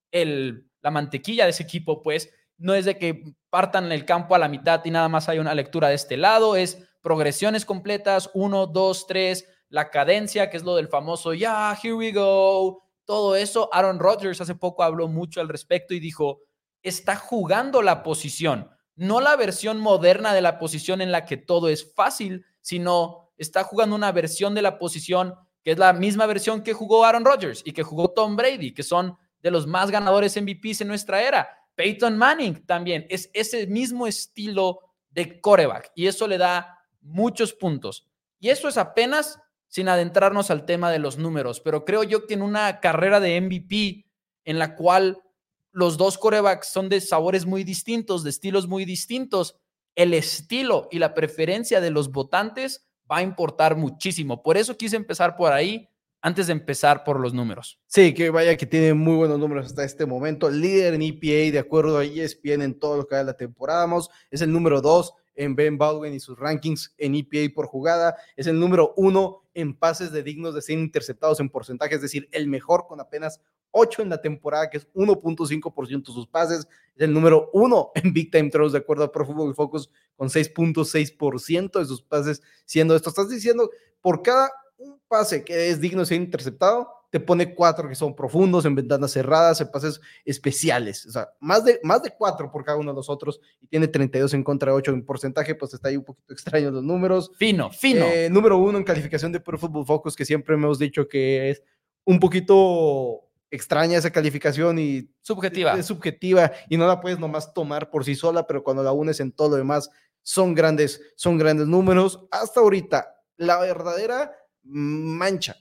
[0.09, 2.29] el, la mantequilla de ese equipo, pues.
[2.59, 5.55] No es de que partan el campo a la mitad y nada más hay una
[5.55, 10.75] lectura de este lado, es progresiones completas, uno, dos, tres, la cadencia, que es lo
[10.75, 13.69] del famoso, ya, yeah, here we go, todo eso.
[13.73, 16.41] Aaron Rodgers hace poco habló mucho al respecto y dijo,
[16.83, 18.69] está jugando la posición
[18.99, 23.63] no la versión moderna de la posición en la que todo es fácil, sino está
[23.63, 27.61] jugando una versión de la posición que es la misma versión que jugó Aaron Rodgers
[27.63, 31.47] y que jugó Tom Brady, que son de los más ganadores MVPs en nuestra era.
[31.79, 38.05] Peyton Manning también es ese mismo estilo de coreback y eso le da muchos puntos.
[38.37, 39.39] Y eso es apenas
[39.69, 43.39] sin adentrarnos al tema de los números, pero creo yo que en una carrera de
[43.39, 44.05] MVP
[44.43, 45.23] en la cual
[45.71, 49.55] los dos corebacks son de sabores muy distintos, de estilos muy distintos.
[49.95, 54.43] El estilo y la preferencia de los votantes va a importar muchísimo.
[54.43, 55.87] Por eso quise empezar por ahí
[56.21, 57.79] antes de empezar por los números.
[57.87, 60.49] Sí, que vaya que tiene muy buenos números hasta este momento.
[60.49, 63.87] Líder en EPA, de acuerdo a ESPN, en todo lo que de la temporada.
[64.29, 68.15] Es el número dos en Ben Baldwin y sus rankings en EPA por jugada.
[68.35, 72.27] Es el número uno en pases de dignos de ser interceptados en porcentaje, es decir,
[72.31, 76.67] el mejor con apenas 8 en la temporada, que es 1.5% de sus pases.
[76.95, 80.27] Es el número uno en Big Time Throws, de acuerdo a Pro Football Focus, con
[80.27, 83.09] 6.6% de sus pases siendo esto.
[83.09, 83.69] Estás diciendo,
[84.01, 88.15] por cada un pase que es digno de ser interceptado, te pone cuatro que son
[88.15, 91.05] profundos, en ventanas cerradas, en pases especiales.
[91.07, 93.87] O sea, más de, más de cuatro por cada uno de los otros y tiene
[93.87, 97.31] 32 en contra de 8 en porcentaje, pues está ahí un poquito extraño los números.
[97.37, 98.05] Fino, fino.
[98.05, 101.63] Eh, número uno en calificación de Pro Football Focus, que siempre hemos dicho que es
[102.05, 105.73] un poquito extraña esa calificación y subjetiva.
[105.73, 109.19] Es subjetiva y no la puedes nomás tomar por sí sola, pero cuando la unes
[109.19, 109.89] en todo lo demás
[110.21, 112.27] son grandes, son grandes números.
[112.29, 114.31] Hasta ahorita, la verdadera
[114.69, 115.55] mancha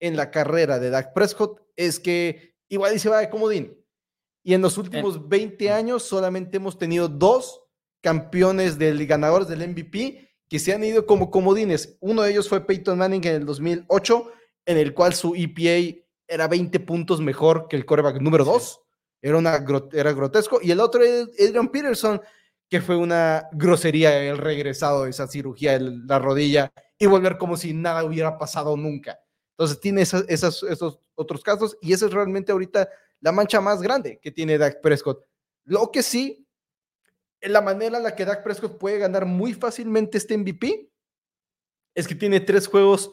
[0.00, 3.76] en la carrera de Dak Prescott es que igual y se va de comodín.
[4.42, 7.62] Y en los últimos 20 años solamente hemos tenido dos
[8.00, 11.96] campeones del ganadores del MVP que se han ido como comodines.
[12.00, 14.30] Uno de ellos fue Peyton Manning en el 2008,
[14.66, 18.80] en el cual su EPA era 20 puntos mejor que el coreback número 2.
[19.22, 20.60] Era, una, era grotesco.
[20.62, 22.20] Y el otro es Adrian Peterson,
[22.68, 27.56] que fue una grosería el regresado de esa cirugía en la rodilla y volver como
[27.56, 29.18] si nada hubiera pasado nunca.
[29.52, 32.88] Entonces tiene esos otros casos y esa es realmente ahorita
[33.20, 35.24] la mancha más grande que tiene Dak Prescott.
[35.64, 36.46] Lo que sí,
[37.40, 40.90] la manera en la que Dak Prescott puede ganar muy fácilmente este MVP
[41.94, 43.12] es que tiene tres juegos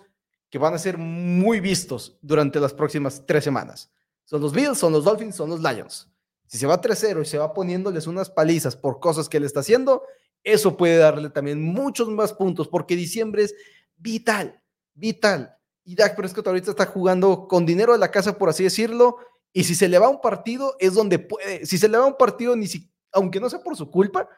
[0.49, 3.91] que van a ser muy vistos durante las próximas tres semanas.
[4.25, 6.12] Son los Bills, son los Dolphins, son los Lions.
[6.53, 9.61] Si se va 3-0 y se va poniéndoles unas palizas por cosas que le está
[9.61, 10.03] haciendo,
[10.43, 13.55] eso puede darle también muchos más puntos porque diciembre es
[13.95, 14.61] vital,
[14.93, 15.57] vital.
[15.83, 19.17] Y Dak Prescott ahorita está jugando con dinero de la casa, por así decirlo.
[19.51, 21.65] Y si se le va un partido, es donde puede.
[21.65, 24.29] Si se le va un partido, ni si, aunque no sea por su culpa,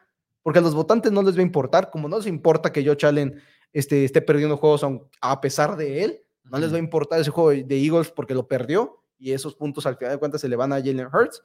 [0.42, 2.96] porque a los votantes no les va a importar, como no les importa que Joe
[3.02, 3.42] Allen
[3.74, 4.86] este, esté perdiendo juegos
[5.20, 8.48] a pesar de él, no les va a importar ese juego de Eagles porque lo
[8.48, 11.42] perdió y esos puntos al final de cuentas se le van a Jalen Hurts.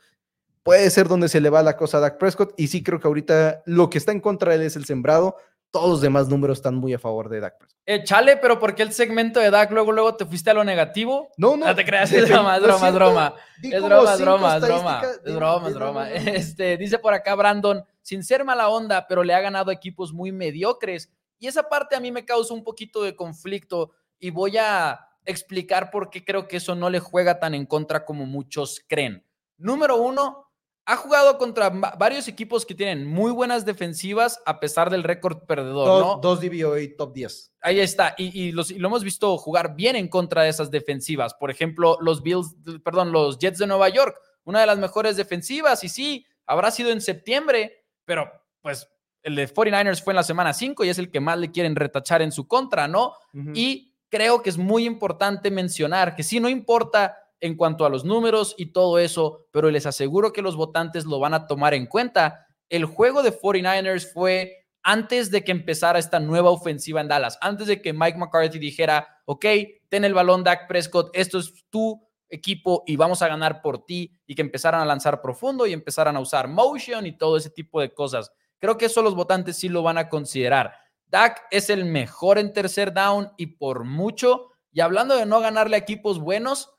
[0.63, 2.53] Puede ser donde se le va la cosa a Dak Prescott.
[2.57, 5.35] Y sí creo que ahorita lo que está en contra de él es el sembrado.
[5.71, 7.79] Todos los demás números están muy a favor de Dak Prescott.
[7.85, 10.63] Eh, chale, pero ¿por qué el segmento de Dak luego, luego te fuiste a lo
[10.63, 11.29] negativo?
[11.37, 11.65] No, no.
[11.65, 13.35] No te creas, es broma, es broma, es broma.
[13.63, 15.01] Es broma, es broma, es broma.
[15.25, 16.11] Es broma, es broma.
[16.11, 20.31] Este, dice por acá Brandon, sin ser mala onda, pero le ha ganado equipos muy
[20.31, 21.09] mediocres.
[21.39, 25.89] Y esa parte a mí me causa un poquito de conflicto y voy a explicar
[25.89, 29.25] por qué creo que eso no le juega tan en contra como muchos creen.
[29.57, 30.50] Número uno,
[30.91, 35.87] ha jugado contra varios equipos que tienen muy buenas defensivas a pesar del récord perdedor,
[35.87, 36.21] dos, ¿no?
[36.21, 37.53] Dos DVOA top 10.
[37.61, 41.33] Ahí está, y, lo hemos visto jugar bien en contra de esas defensivas.
[41.33, 45.81] Por ejemplo, los Bills, perdón, los Jets de Nueva York, una de las mejores defensivas,
[45.85, 48.29] y sí, habrá sido en septiembre, pero
[48.61, 48.89] pues
[49.23, 51.77] el de 49ers fue en la semana 5 y es el que más le quieren
[51.77, 53.13] retachar en su contra, ¿no?
[53.53, 58.05] Y creo que es muy importante mencionar que sí, no importa en cuanto a los
[58.05, 61.87] números y todo eso, pero les aseguro que los votantes lo van a tomar en
[61.87, 62.47] cuenta.
[62.69, 67.67] El juego de 49ers fue antes de que empezara esta nueva ofensiva en Dallas, antes
[67.67, 69.45] de que Mike McCarthy dijera, ok,
[69.89, 74.17] ten el balón, Dak Prescott, esto es tu equipo y vamos a ganar por ti,
[74.25, 77.81] y que empezaran a lanzar profundo y empezaran a usar motion y todo ese tipo
[77.81, 78.31] de cosas.
[78.57, 80.73] Creo que eso los votantes sí lo van a considerar.
[81.07, 84.51] Dak es el mejor en tercer down y por mucho.
[84.71, 86.69] Y hablando de no ganarle a equipos buenos,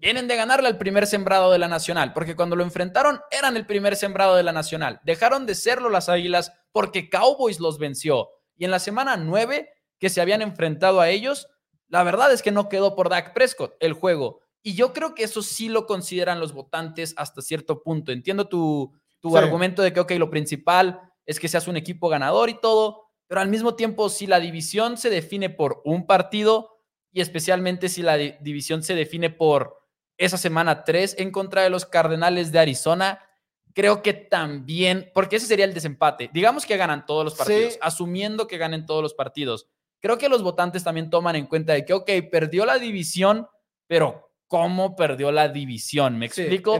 [0.00, 3.66] Vienen de ganarle al primer sembrado de la Nacional, porque cuando lo enfrentaron eran el
[3.66, 4.98] primer sembrado de la Nacional.
[5.04, 8.30] Dejaron de serlo las Águilas porque Cowboys los venció.
[8.56, 11.48] Y en la semana 9 que se habían enfrentado a ellos,
[11.88, 14.40] la verdad es que no quedó por Dak Prescott el juego.
[14.62, 18.10] Y yo creo que eso sí lo consideran los votantes hasta cierto punto.
[18.10, 22.48] Entiendo tu, tu argumento de que, ok, lo principal es que seas un equipo ganador
[22.48, 26.78] y todo, pero al mismo tiempo, si la división se define por un partido
[27.12, 29.79] y especialmente si la división se define por
[30.20, 33.24] esa semana 3 en contra de los Cardenales de Arizona.
[33.72, 36.28] Creo que también, porque ese sería el desempate.
[36.34, 39.68] Digamos que ganan todos los partidos, asumiendo que ganen todos los partidos.
[39.98, 43.48] Creo que los votantes también toman en cuenta de que, ok, perdió la división,
[43.86, 46.18] pero ¿cómo perdió la división?
[46.18, 46.78] ¿Me explico?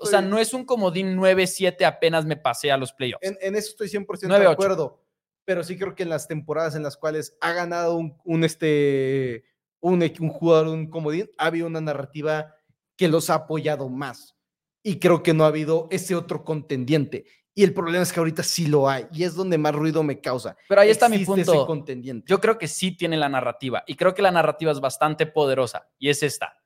[0.00, 3.22] O sea, no es un comodín 9-7, apenas me pasé a los playoffs.
[3.22, 5.02] En, eso estoy 100% de acuerdo.
[5.46, 9.44] Pero sí creo que en las temporadas en las cuales ha ganado un, este,
[9.80, 12.54] un, un jugador, un comodín, ha habido una narrativa
[13.02, 14.36] que los ha apoyado más.
[14.80, 17.24] Y creo que no ha habido ese otro contendiente.
[17.52, 19.08] Y el problema es que ahorita sí lo hay.
[19.10, 20.56] Y es donde más ruido me causa.
[20.68, 21.66] Pero ahí está mi punto.
[21.66, 22.24] contendiente.
[22.28, 23.82] Yo creo que sí tiene la narrativa.
[23.88, 25.90] Y creo que la narrativa es bastante poderosa.
[25.98, 26.62] Y es esta.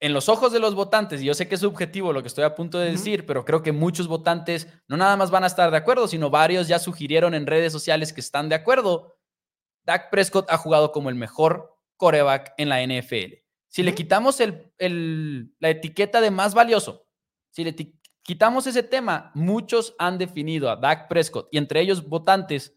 [0.00, 2.44] En los ojos de los votantes, y yo sé que es subjetivo lo que estoy
[2.44, 5.70] a punto de decir, pero creo que muchos votantes no nada más van a estar
[5.70, 9.16] de acuerdo, sino varios ya sugirieron en redes sociales que están de acuerdo.
[9.84, 13.49] Dak Prescott ha jugado como el mejor coreback en la NFL.
[13.70, 17.06] Si le quitamos el, la etiqueta de más valioso,
[17.50, 17.74] si le
[18.22, 22.76] quitamos ese tema, muchos han definido a Dak Prescott y entre ellos votantes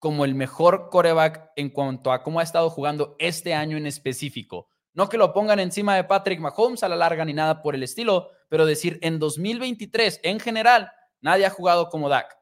[0.00, 4.68] como el mejor coreback en cuanto a cómo ha estado jugando este año en específico.
[4.92, 7.84] No que lo pongan encima de Patrick Mahomes a la larga ni nada por el
[7.84, 12.36] estilo, pero decir en 2023 en general, nadie ha jugado como Dak.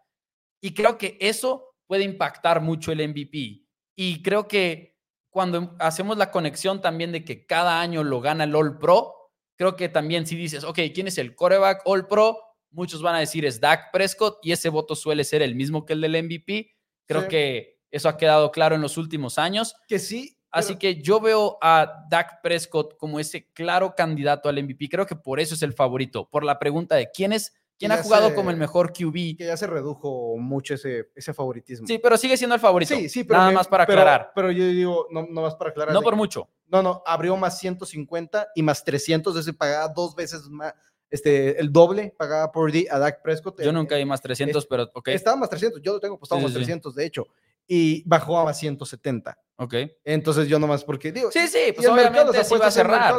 [0.62, 3.66] Y creo que eso puede impactar mucho el MVP.
[3.94, 4.95] Y creo que
[5.36, 9.12] cuando hacemos la conexión también de que cada año lo gana el All Pro,
[9.56, 12.38] creo que también si dices, ok, ¿quién es el coreback All Pro?
[12.70, 15.92] Muchos van a decir es Dak Prescott y ese voto suele ser el mismo que
[15.92, 16.70] el del MVP.
[17.04, 19.74] Creo que eso ha quedado claro en los últimos años.
[19.86, 20.38] Que sí.
[20.50, 24.88] Así que yo veo a Dak Prescott como ese claro candidato al MVP.
[24.88, 28.02] Creo que por eso es el favorito, por la pregunta de quién es ¿Quién ha
[28.02, 29.36] jugado como el mejor QB?
[29.36, 31.86] Que ya se redujo mucho ese, ese favoritismo.
[31.86, 32.94] Sí, pero sigue siendo el favorito.
[32.94, 33.40] Sí, sí, pero.
[33.40, 34.32] Nada más para aclarar.
[34.34, 35.92] Pero yo digo, no, no más para aclarar.
[35.94, 36.48] No por mucho.
[36.68, 40.74] No, no, abrió más 150 y más 300, ese pagaba dos veces más.
[41.10, 43.62] Este, el doble pagaba por día a Dak Prescott.
[43.62, 45.08] Yo nunca di más 300, pero ok.
[45.08, 47.26] Estaba más 300, yo lo tengo pues más 300, de hecho.
[47.66, 49.38] Y bajó a más 170.
[49.56, 49.74] Ok.
[50.04, 51.30] Entonces yo nomás porque digo.
[51.30, 53.14] Sí, sí, pues obviamente sí va a cerrar.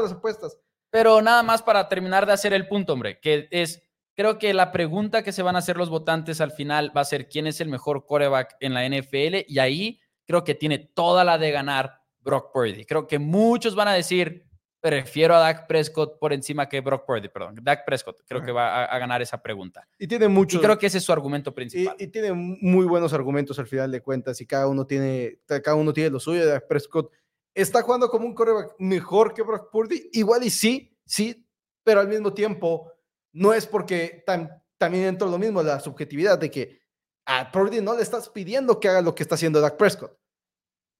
[0.89, 3.83] Pero nada más para terminar de hacer el punto, hombre, que es
[4.17, 7.05] Creo que la pregunta que se van a hacer los votantes al final va a
[7.05, 11.23] ser quién es el mejor quarterback en la NFL y ahí creo que tiene toda
[11.23, 12.83] la de ganar Brock Purdy.
[12.85, 14.47] Creo que muchos van a decir,
[14.79, 17.59] prefiero a Dak Prescott por encima que Brock Purdy, perdón.
[17.61, 19.87] Dak Prescott creo que va a, ganar esa pregunta.
[19.99, 20.59] Y tiene muchos.
[20.63, 21.95] creo que ese es su argumento principal.
[21.99, 25.93] Y, tiene muy buenos argumentos al final de cuentas y cada uno tiene, cada uno
[25.93, 26.43] tiene lo suyo.
[26.43, 27.11] Dak Prescott
[27.53, 30.09] está jugando como un quarterback mejor que Brock Purdy.
[30.13, 31.45] Igual y sí, sí,
[31.83, 32.96] pero al mismo tiempo
[33.37, 34.23] no es porque
[34.79, 36.81] también dentro de lo mismo, la subjetividad de que
[37.25, 40.17] a Purdy no le estás pidiendo que haga lo que está haciendo Dak Prescott.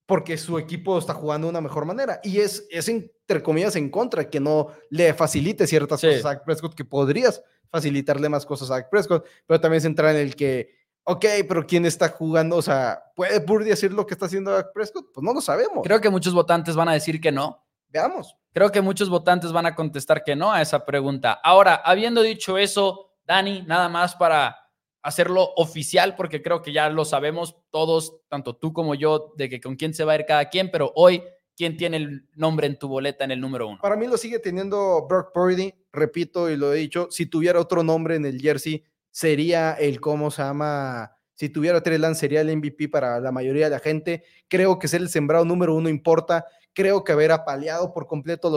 [0.07, 2.21] porque su equipo está jugando de una mejor manera.
[2.23, 6.45] Y es, es entre comillas, en contra, que no le facilite ciertas cosas a Dak
[6.45, 10.35] Prescott, que podrías facilitarle más cosas a Dak Prescott, pero también se entra en el
[10.35, 12.55] que, ok, pero ¿quién está jugando?
[12.55, 15.11] O sea, ¿puede Purdy decir lo que está haciendo Dak Prescott?
[15.13, 15.81] Pues no lo sabemos.
[15.83, 17.65] Creo que muchos votantes van a decir que no.
[17.89, 18.35] Veamos.
[18.57, 21.33] Creo que muchos votantes van a contestar que no a esa pregunta.
[21.43, 24.57] Ahora, habiendo dicho eso, Dani, nada más para
[25.03, 29.61] hacerlo oficial, porque creo que ya lo sabemos todos, tanto tú como yo, de que
[29.61, 31.21] con quién se va a ir cada quien, pero hoy,
[31.55, 33.77] ¿quién tiene el nombre en tu boleta en el número uno?
[33.79, 37.83] Para mí lo sigue teniendo Brock Purdy, repito y lo he dicho, si tuviera otro
[37.83, 41.11] nombre en el jersey, sería el, ¿cómo se llama?
[41.35, 44.23] Si tuviera Trey Lance, sería el MVP para la mayoría de la gente.
[44.47, 46.47] Creo que ser el sembrado número uno importa.
[46.77, 48.49] Creo que haber apaleado por completo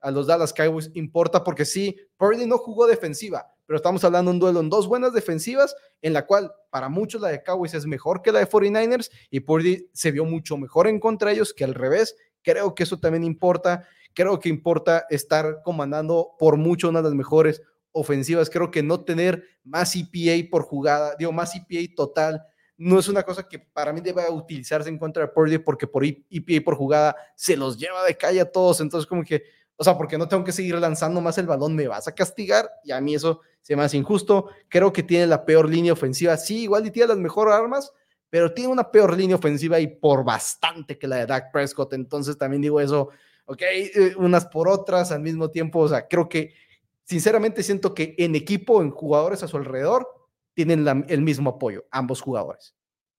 [0.00, 4.36] a los Dallas Cowboys importa porque sí, Purdy no jugó defensiva, pero estamos hablando de
[4.36, 7.84] un duelo en dos buenas defensivas, en la cual para muchos la de Cowboys es
[7.84, 11.52] mejor que la de 49ers y Purdy se vio mucho mejor en contra de ellos
[11.52, 12.14] que al revés.
[12.42, 13.88] Creo que eso también importa.
[14.14, 17.60] Creo que importa estar comandando por mucho una de las mejores
[17.90, 18.50] ofensivas.
[18.50, 22.40] Creo que no tener más EPA por jugada, digo, más EPA total,
[22.76, 26.04] no es una cosa que para mí debe utilizarse en contra de Purdy porque por
[26.04, 28.80] EPA por jugada se los lleva de calle a todos.
[28.80, 29.44] Entonces, como que
[29.76, 32.70] o sea, porque no tengo que seguir lanzando más el balón, me vas a castigar
[32.84, 34.50] y a mí eso se me hace injusto.
[34.68, 36.36] Creo que tiene la peor línea ofensiva.
[36.36, 37.92] Sí, igual y tiene las mejores armas,
[38.30, 41.92] pero tiene una peor línea ofensiva y por bastante que la de Dak Prescott.
[41.94, 43.08] Entonces también digo eso,
[43.46, 45.80] ok, eh, unas por otras al mismo tiempo.
[45.80, 46.54] O sea, creo que
[47.02, 50.06] sinceramente siento que en equipo, en jugadores a su alrededor,
[50.54, 52.74] tienen el mismo apoyo, ambos jugadores.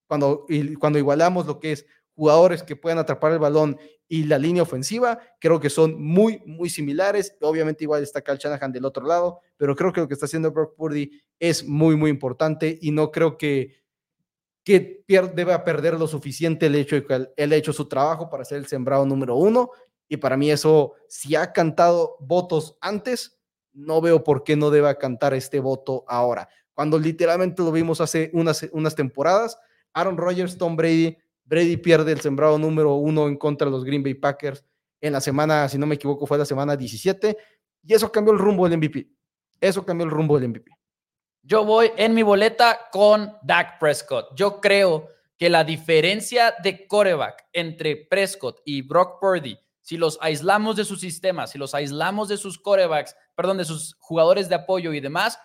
[0.07, 0.45] Cuando,
[0.79, 5.19] cuando igualamos lo que es jugadores que puedan atrapar el balón y la línea ofensiva,
[5.39, 7.35] creo que son muy, muy similares.
[7.41, 10.51] Obviamente igual está Cal Shanahan del otro lado, pero creo que lo que está haciendo
[10.51, 13.83] Brock Purdy es muy, muy importante y no creo que,
[14.63, 18.45] que deba perder lo suficiente el hecho de que él ha hecho su trabajo para
[18.45, 19.71] ser el sembrado número uno.
[20.07, 23.39] Y para mí eso, si ha cantado votos antes,
[23.73, 26.47] no veo por qué no deba cantar este voto ahora.
[26.75, 29.57] Cuando literalmente lo vimos hace unas, unas temporadas,
[29.93, 34.03] Aaron Rodgers, Tom Brady Brady pierde el sembrado número uno en contra de los Green
[34.03, 34.65] Bay Packers
[34.99, 37.37] en la semana, si no me equivoco, fue la semana 17,
[37.83, 39.07] y eso cambió el rumbo del MVP.
[39.61, 40.71] Eso cambió el rumbo del MVP.
[41.43, 44.35] Yo voy en mi boleta con Dak Prescott.
[44.35, 50.75] Yo creo que la diferencia de coreback entre Prescott y Brock Purdy, si los aislamos
[50.75, 54.91] de su sistema, si los aislamos de sus corebacks, perdón, de sus jugadores de apoyo
[54.93, 55.37] y demás,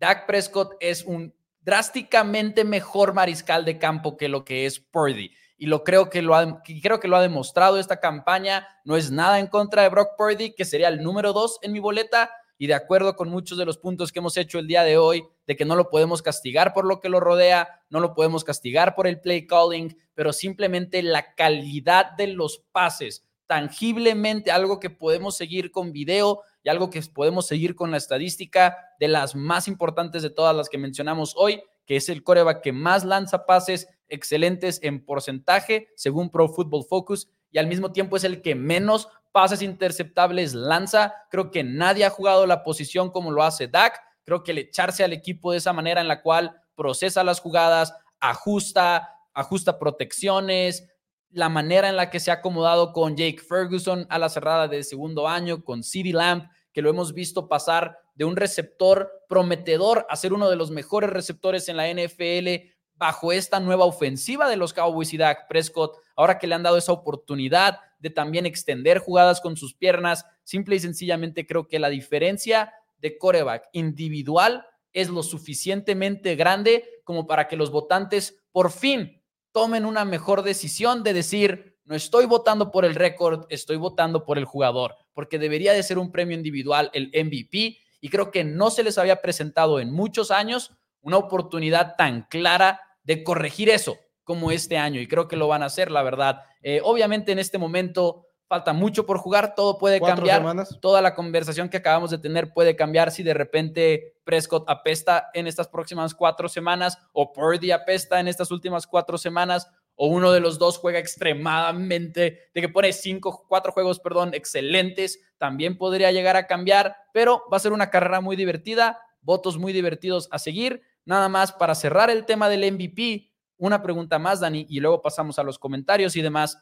[0.00, 5.66] Dak Prescott es un drásticamente mejor mariscal de campo que lo que es Purdy y
[5.66, 6.34] lo creo que lo
[6.82, 8.66] creo que lo ha demostrado esta campaña.
[8.82, 11.80] No es nada en contra de Brock Purdy, que sería el número dos en mi
[11.80, 12.30] boleta.
[12.56, 15.22] Y de acuerdo con muchos de los puntos que hemos hecho el día de hoy,
[15.46, 18.94] de que no lo podemos castigar por lo que lo rodea, no lo podemos castigar
[18.94, 25.36] por el play calling, pero simplemente la calidad de los pases, tangiblemente algo que podemos
[25.36, 30.22] seguir con video y algo que podemos seguir con la estadística de las más importantes
[30.22, 34.80] de todas las que mencionamos hoy, que es el coreback que más lanza pases excelentes
[34.82, 39.62] en porcentaje, según Pro Football Focus, y al mismo tiempo es el que menos pases
[39.62, 41.14] interceptables lanza.
[41.30, 44.00] Creo que nadie ha jugado la posición como lo hace Dak.
[44.24, 47.94] Creo que el echarse al equipo de esa manera en la cual procesa las jugadas,
[48.20, 50.88] ajusta, ajusta protecciones,
[51.30, 54.82] la manera en la que se ha acomodado con Jake Ferguson a la cerrada de
[54.82, 60.16] segundo año, con CeeDee Lamb, que lo hemos visto pasar de un receptor prometedor a
[60.16, 64.74] ser uno de los mejores receptores en la NFL bajo esta nueva ofensiva de los
[64.74, 69.40] Cowboys y Dak Prescott, ahora que le han dado esa oportunidad de también extender jugadas
[69.40, 75.22] con sus piernas, simple y sencillamente creo que la diferencia de coreback individual es lo
[75.22, 79.19] suficientemente grande como para que los votantes por fin
[79.52, 84.38] tomen una mejor decisión de decir, no estoy votando por el récord, estoy votando por
[84.38, 88.70] el jugador, porque debería de ser un premio individual el MVP y creo que no
[88.70, 94.52] se les había presentado en muchos años una oportunidad tan clara de corregir eso como
[94.52, 96.42] este año y creo que lo van a hacer, la verdad.
[96.62, 100.42] Eh, obviamente en este momento falta mucho por jugar, todo puede cambiar.
[100.80, 105.46] Toda la conversación que acabamos de tener puede cambiar si de repente Prescott apesta en
[105.46, 110.40] estas próximas cuatro semanas o Purdy apesta en estas últimas cuatro semanas o uno de
[110.40, 116.34] los dos juega extremadamente, de que pone cinco, cuatro juegos, perdón, excelentes, también podría llegar
[116.34, 120.82] a cambiar, pero va a ser una carrera muy divertida, votos muy divertidos a seguir.
[121.04, 125.38] Nada más para cerrar el tema del MVP, una pregunta más, Dani, y luego pasamos
[125.38, 126.58] a los comentarios y demás.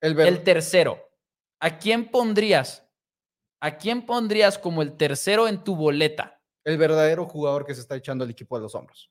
[0.00, 1.10] El, el tercero,
[1.60, 2.86] ¿a quién pondrías?
[3.60, 6.40] ¿A quién pondrías como el tercero en tu boleta?
[6.64, 9.10] El verdadero jugador que se está echando el equipo de los hombros.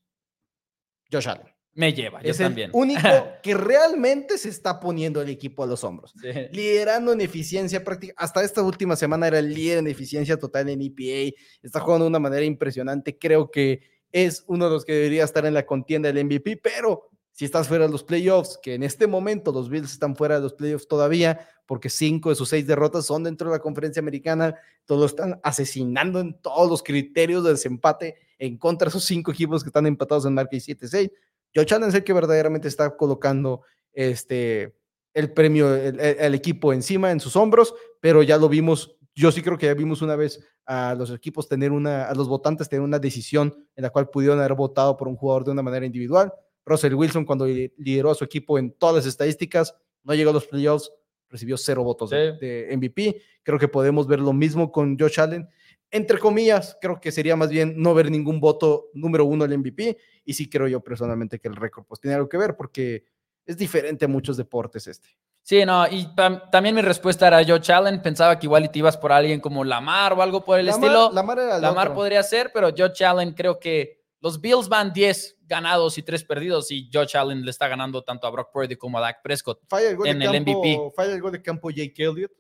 [1.12, 1.54] Josh Allen.
[1.74, 2.72] Me lleva, es yo también.
[2.72, 3.02] el único
[3.44, 6.14] que realmente se está poniendo el equipo a los hombros.
[6.52, 8.14] Liderando en eficiencia práctica.
[8.18, 11.36] Hasta esta última semana era el líder en eficiencia total en EPA.
[11.62, 13.18] Está jugando de una manera impresionante.
[13.18, 13.82] Creo que
[14.12, 17.70] es uno de los que debería estar en la contienda del MVP, pero si estás
[17.70, 20.90] fuera de los playoffs, que en este momento los Bills están fuera de los playoffs
[20.90, 25.40] todavía, porque cinco de sus seis derrotas son dentro de la conferencia americana, todos están
[25.42, 29.88] asesinando en todos los criterios de desempate en contra de esos cinco equipos que están
[29.88, 31.14] empatados en marca y 7-6.
[31.56, 33.62] Joe Allen es el que verdaderamente está colocando
[33.94, 34.76] este,
[35.14, 39.58] el premio, el, equipo encima, en sus hombros, pero ya lo vimos, yo sí creo
[39.58, 43.00] que ya vimos una vez a los equipos tener una, a los votantes tener una
[43.00, 46.34] decisión en la cual pudieron haber votado por un jugador de una manera individual
[46.66, 50.47] Russell Wilson, cuando lideró a su equipo en todas las estadísticas, no llegó a los
[50.47, 50.91] playoffs,
[51.30, 53.22] recibió cero votos de, MVP.
[53.43, 55.47] Creo que podemos ver lo mismo con Josh Allen.
[55.91, 59.97] Entre comillas, creo que sería más bien no ver ningún voto número uno del MVP.
[60.26, 63.05] Y sí creo yo personalmente que el récord pues tiene algo que ver porque
[63.45, 65.10] es diferente a muchos deportes este.
[65.41, 66.07] Sí, no, y
[66.51, 68.01] también mi respuesta era Josh Allen.
[68.03, 71.12] Pensaba que igual te ibas por alguien como Lamar o algo por el estilo.
[71.12, 75.98] Lamar, era Lamar podría ser, pero Josh Allen creo que los Bills van 10 ganados
[75.98, 79.02] y 3 perdidos y Josh Allen le está ganando tanto a Brock Purdy como a
[79.02, 80.92] Dak Prescott falla el en el MVP.
[80.96, 82.32] Falla el gol de campo Jake Elliott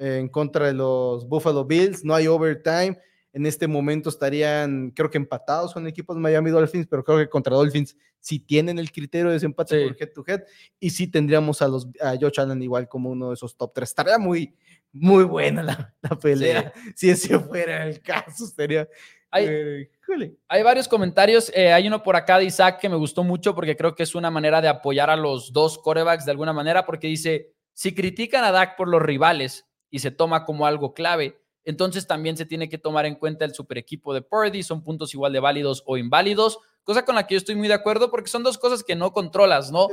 [0.00, 2.04] en contra de los Buffalo Bills.
[2.04, 2.98] No hay overtime.
[3.32, 7.28] En este momento estarían, creo que empatados con equipos de Miami Dolphins, pero creo que
[7.28, 10.40] contra Dolphins sí tienen el criterio de desempate por head to head
[10.80, 13.88] y sí tendríamos a, los, a Josh Allen igual como uno de esos top 3.
[13.88, 14.56] Estaría muy,
[14.90, 16.72] muy buena la, pelea.
[16.96, 18.88] Si ese fuera el caso, estaría
[19.30, 19.88] hay,
[20.48, 21.52] hay varios comentarios.
[21.54, 24.14] Eh, hay uno por acá de Isaac que me gustó mucho porque creo que es
[24.14, 28.44] una manera de apoyar a los dos corebacks de alguna manera, porque dice: si critican
[28.44, 32.68] a Dak por los rivales y se toma como algo clave, entonces también se tiene
[32.68, 34.62] que tomar en cuenta el super equipo de Purdy.
[34.62, 37.74] Son puntos igual de válidos o inválidos, cosa con la que yo estoy muy de
[37.74, 39.88] acuerdo porque son dos cosas que no controlas, ¿no?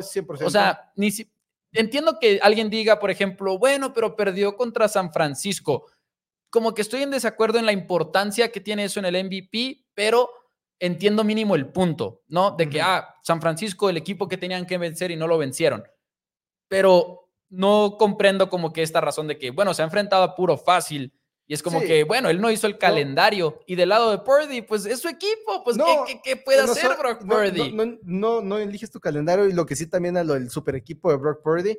[0.47, 1.31] O sea, ni si,
[1.73, 5.85] entiendo que alguien diga, por ejemplo, bueno, pero perdió contra San Francisco
[6.49, 10.29] como que estoy en desacuerdo en la importancia que tiene eso en el MVP, pero
[10.79, 12.51] entiendo mínimo el punto, ¿no?
[12.51, 15.83] De que, ah, San Francisco, el equipo que tenían que vencer y no lo vencieron.
[16.67, 20.57] Pero no comprendo como que esta razón de que, bueno, se ha enfrentado a puro
[20.57, 21.13] fácil.
[21.49, 23.61] Y es como que, bueno, él no hizo el calendario.
[23.65, 25.63] Y del lado de Purdy, pues es su equipo.
[25.63, 25.77] Pues,
[26.21, 27.73] ¿qué, puede hacer Brock Purdy?
[28.03, 29.47] No, no, eliges tu calendario.
[29.47, 31.77] Y lo que sí también a lo del super equipo de Brock Purdy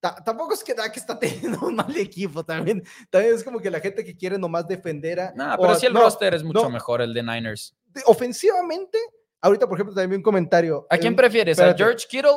[0.00, 2.82] tampoco es que Dak está teniendo un mal equipo también.
[3.10, 5.32] También es como que la gente que quiere nomás defender a.
[5.34, 7.76] No, pero sí el roster es mucho mejor, el de Niners.
[8.06, 8.98] ofensivamente,
[9.40, 10.86] ahorita, por ejemplo, también un comentario.
[10.90, 11.58] ¿A quién prefieres?
[11.58, 12.30] ¿A George Kittle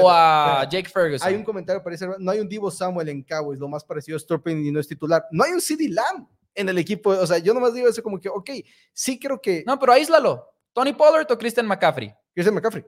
[0.00, 1.28] o a Jake Ferguson?
[1.28, 4.26] Hay un comentario, parece, no hay un Divo Samuel en Cowboys, lo más parecido es
[4.26, 5.24] Turpin y no es titular.
[5.30, 7.10] No hay un CD Lamb en el equipo.
[7.10, 8.50] O sea, yo nomás digo eso como que, ok,
[8.92, 9.64] sí creo que.
[9.66, 10.50] No, pero aíslalo.
[10.72, 12.12] ¿Tony Pollard o Christian McCaffrey?
[12.34, 12.84] Christian McCaffrey.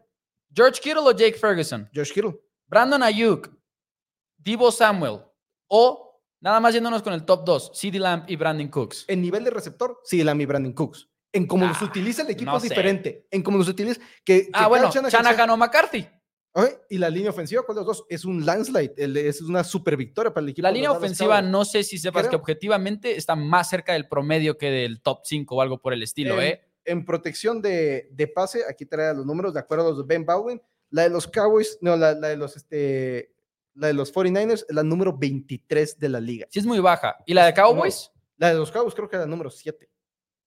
[0.52, 1.88] ¿George Kittle o Jake Ferguson?
[1.92, 2.36] George Kittle.
[2.66, 3.48] Brandon Ayuk,
[4.46, 5.22] Divo Samuel
[5.66, 9.04] o nada más yéndonos con el top 2, CD Lamb y Brandon Cooks.
[9.08, 11.10] En nivel de receptor, CD Lamb y Brandon Cooks.
[11.32, 13.26] En cómo se ah, utiliza el equipo es diferente.
[13.32, 14.00] En cómo se utiliza.
[14.24, 16.08] Que, ah, bueno, Shanahan o McCarthy.
[16.88, 18.06] Y la línea ofensiva, ¿cuál de los dos?
[18.08, 18.94] Es un landslide,
[19.28, 20.62] es una super victoria para el equipo.
[20.62, 24.70] La línea ofensiva, no sé si sepas que objetivamente está más cerca del promedio que
[24.70, 26.60] del top 5 o algo por el estilo, en, ¿eh?
[26.84, 30.24] En protección de, de, pase, aquí trae los números de acuerdo a los de Ben
[30.24, 30.62] Baldwin.
[30.90, 33.34] La de los Cowboys, no, la, la de los este,
[33.76, 36.46] la de los 49ers es la número 23 de la liga.
[36.50, 37.16] Sí, es muy baja.
[37.26, 38.10] ¿Y la de Cowboys?
[38.36, 39.88] la de los Cowboys creo que era la número 7.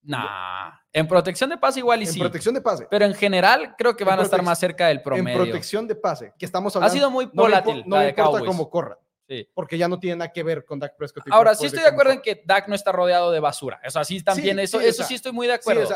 [0.01, 2.13] Nah, en protección de pase igual y sí.
[2.13, 2.88] En protección de pase.
[2.89, 5.38] Pero en general creo que van a estar más cerca del promedio.
[5.38, 6.91] En protección de pase, que estamos hablando.
[6.91, 8.97] Ha sido muy volátil no, la de importa cómo corra.
[9.27, 9.47] Sí.
[9.53, 11.25] Porque ya no tiene nada que ver con Dak Prescott.
[11.30, 13.80] Ahora, sí estoy de acuerdo en que Dak no está rodeado de basura.
[13.86, 15.88] O sea, sí también, eso, eso sí estoy muy de acuerdo.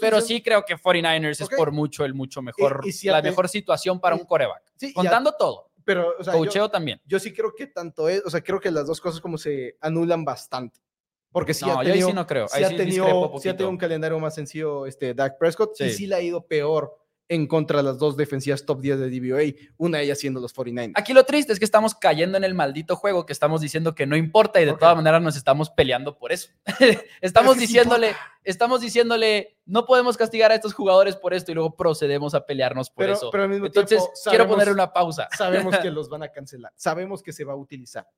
[0.00, 4.16] pero sí creo que 49ers es por mucho el mucho mejor, la mejor situación para
[4.16, 4.62] un coreback.
[4.94, 5.69] contando todo.
[5.94, 7.00] Pero, o sea, Coacheo también.
[7.04, 9.76] Yo sí creo que tanto es, o sea, creo que las dos cosas como se
[9.80, 10.80] anulan bastante.
[11.32, 12.46] Porque sí no, ha tenido, sí no creo.
[12.46, 16.06] Sí, ha tenido, sí ha tenido un calendario más sencillo este Dak Prescott y sí
[16.06, 16.96] le ha ido peor
[17.30, 19.42] en contra de las dos defensivas top 10 de DVOA,
[19.76, 20.94] una de ellas siendo los 49.
[20.96, 24.04] Aquí lo triste es que estamos cayendo en el maldito juego que estamos diciendo que
[24.04, 26.50] no importa y de todas maneras nos estamos peleando por eso.
[27.20, 32.34] estamos diciéndole, estamos diciéndole, no podemos castigar a estos jugadores por esto y luego procedemos
[32.34, 33.30] a pelearnos por eso.
[33.30, 35.28] Pero al mismo Entonces, quiero poner una pausa.
[35.38, 38.08] Sabemos que los van a cancelar, sabemos que se va a utilizar.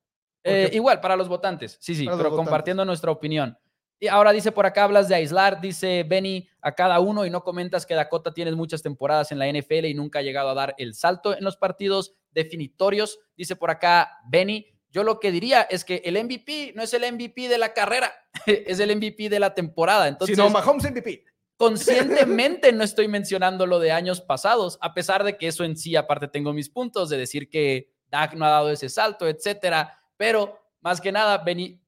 [0.42, 3.58] Eh, igual, para los votantes, sí, sí, pero compartiendo nuestra opinión.
[4.02, 7.44] Y ahora dice por acá, hablas de aislar, dice Benny a cada uno y no
[7.44, 10.74] comentas que Dakota tienes muchas temporadas en la NFL y nunca ha llegado a dar
[10.76, 13.20] el salto en los partidos definitorios.
[13.36, 17.12] Dice por acá Benny, yo lo que diría es que el MVP no es el
[17.12, 18.12] MVP de la carrera,
[18.46, 20.08] es el MVP de la temporada.
[20.08, 21.24] Entonces, no, Mahomes MVP.
[21.56, 25.94] conscientemente no estoy mencionando lo de años pasados, a pesar de que eso en sí,
[25.94, 30.58] aparte tengo mis puntos de decir que Dak no ha dado ese salto, etcétera, pero
[30.80, 31.78] más que nada, eh,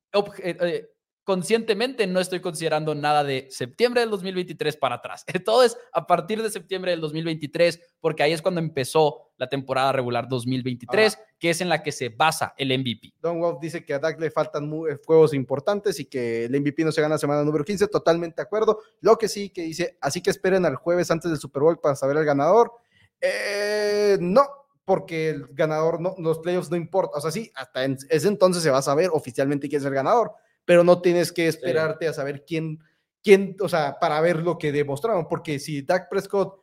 [0.44, 0.93] eh,
[1.24, 5.24] conscientemente no estoy considerando nada de septiembre del 2023 para atrás.
[5.44, 9.90] Todo es a partir de septiembre del 2023, porque ahí es cuando empezó la temporada
[9.92, 13.14] regular 2023, que es en la que se basa el MVP.
[13.20, 16.84] Don Wolf dice que a Dak le faltan eh, juegos importantes y que el MVP
[16.84, 17.88] no se gana semana número 15.
[17.88, 18.80] Totalmente de acuerdo.
[19.00, 21.96] Lo que sí que dice, así que esperen al jueves antes del Super Bowl para
[21.96, 22.72] saber el ganador.
[23.20, 24.46] Eh, no,
[24.84, 27.18] porque el ganador, no, los playoffs no importa.
[27.18, 29.94] O sea, sí, hasta en ese entonces se va a saber oficialmente quién es el
[29.94, 30.32] ganador
[30.64, 32.78] pero no tienes que esperarte a saber quién,
[33.22, 36.62] quién, o sea, para ver lo que demostraron, porque si Dak Prescott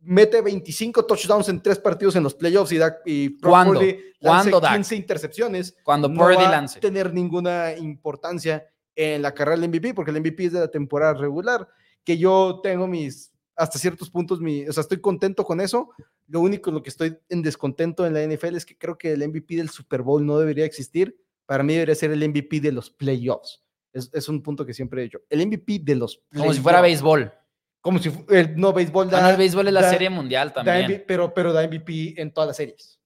[0.00, 3.80] mete 25 touchdowns en tres partidos en los playoffs y Dak y ¿Cuándo?
[4.20, 9.94] ¿Cuándo 15 intercepciones, cuando no va a tener ninguna importancia en la carrera del MVP,
[9.94, 11.68] porque el MVP es de la temporada regular,
[12.02, 15.90] que yo tengo mis hasta ciertos puntos, mi, o sea, estoy contento con eso.
[16.28, 19.26] Lo único lo que estoy en descontento en la NFL es que creo que el
[19.26, 21.16] MVP del Super Bowl no debería existir
[21.46, 23.64] para mí debería ser el MVP de los playoffs.
[23.92, 25.20] Es, es un punto que siempre he dicho.
[25.30, 26.46] El MVP de los playoffs.
[26.46, 27.32] Como si fuera béisbol.
[27.80, 28.10] Como si
[28.56, 31.04] no béisbol da, ah, el béisbol es la serie mundial también.
[31.06, 33.00] pero, pero da MVP en todas las series.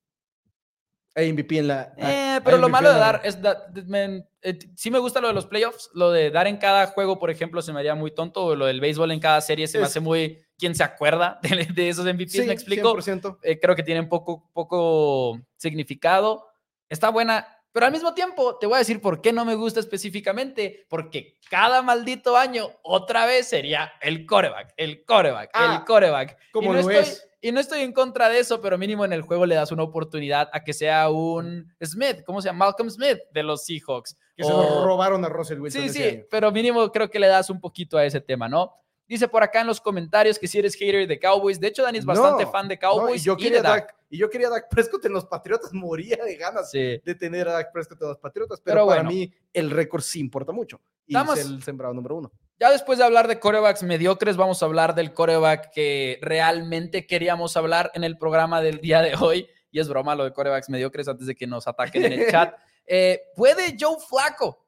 [1.14, 1.92] Hay MVP en la.
[1.98, 3.38] Eh, pero lo malo de dar es.
[4.42, 5.90] Eh, sí me gusta lo de los playoffs.
[5.92, 8.56] Lo de dar en cada juego, por ejemplo, se me haría muy tonto.
[8.56, 10.38] Lo del béisbol en cada serie se me hace muy.
[10.56, 11.40] ¿Quién se acuerda
[11.74, 12.46] de, esos MVPs?
[12.46, 12.96] ¿Me explico?
[12.96, 13.38] 100%.
[13.42, 16.46] Eh, creo que tienen poco, poco significado.
[16.88, 19.80] Está buena pero al mismo tiempo, te voy a decir por qué no me gusta
[19.80, 26.36] específicamente, porque cada maldito año otra vez sería el coreback, el coreback, el ah, coreback.
[26.52, 29.22] Como y no estoy, Y no estoy en contra de eso, pero mínimo en el
[29.22, 32.66] juego le das una oportunidad a que sea un Smith, ¿cómo se llama?
[32.66, 34.16] Malcolm Smith de los Seahawks.
[34.36, 35.82] Que se robaron a Russell Wilson.
[35.82, 38.74] Sí, sí, pero mínimo creo que le das un poquito a ese tema, ¿no?
[39.10, 41.58] Dice por acá en los comentarios que si eres hater de Cowboys.
[41.58, 43.20] De hecho, Dani es bastante fan de Cowboys.
[43.20, 43.92] y, yo quería Dak.
[44.08, 45.72] y yo quería Dak Prescott en los Patriotas.
[45.74, 48.60] Moría de ganas de tener a Dak Prescott en los Patriotas.
[48.60, 50.80] Pero, para mí el récord sí importa mucho.
[51.08, 52.30] Y es el sembrado número uno.
[52.60, 57.56] Ya después de hablar de corebacks mediocres, vamos a hablar del coreback que realmente queríamos
[57.56, 59.48] hablar en el programa del día de hoy.
[59.72, 62.54] Y es broma lo de corebacks mediocres antes de que nos ataquen en el chat.
[62.86, 64.66] Eh, ¿Puede Joe Flaco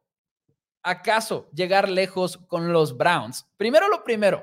[0.83, 3.47] acaso llegar lejos con los Browns?
[3.57, 4.43] Primero lo primero,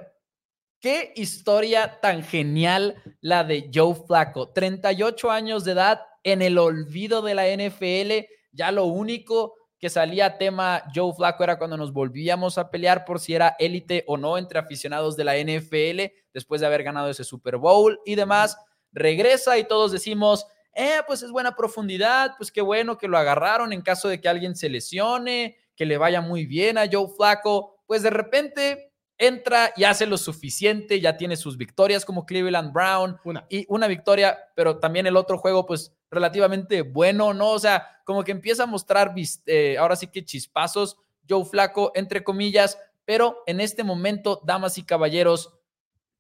[0.79, 4.49] qué historia tan genial la de Joe Flaco.
[4.49, 10.37] 38 años de edad en el olvido de la NFL, ya lo único que salía
[10.37, 14.37] tema Joe Flaco era cuando nos volvíamos a pelear por si era élite o no
[14.37, 18.57] entre aficionados de la NFL después de haber ganado ese Super Bowl y demás.
[18.91, 23.71] Regresa y todos decimos, eh, pues es buena profundidad, pues qué bueno que lo agarraron
[23.71, 27.77] en caso de que alguien se lesione, que le vaya muy bien a Joe Flaco,
[27.88, 33.17] pues de repente entra y hace lo suficiente, ya tiene sus victorias como Cleveland Brown
[33.23, 33.45] una.
[33.49, 37.51] y una victoria, pero también el otro juego pues relativamente bueno, ¿no?
[37.51, 39.15] O sea, como que empieza a mostrar
[39.45, 40.97] eh, ahora sí que chispazos,
[41.30, 45.53] Joe Flaco, entre comillas, pero en este momento, damas y caballeros,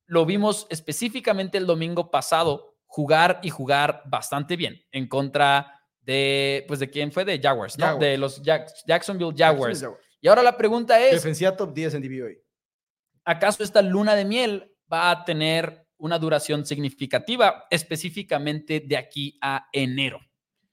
[0.05, 5.78] lo vimos específicamente el domingo pasado jugar y jugar bastante bien en contra
[6.09, 7.23] de, pues, ¿de quién fue?
[7.23, 7.99] De Jaguars, ¿no?
[7.99, 9.85] De los Jacksonville Jaguars.
[10.19, 11.11] Y ahora la pregunta es...
[11.11, 12.31] Defensiva top 10 en DVOA.
[13.23, 19.67] ¿Acaso esta luna de miel va a tener una duración significativa, específicamente de aquí a
[19.71, 20.19] enero?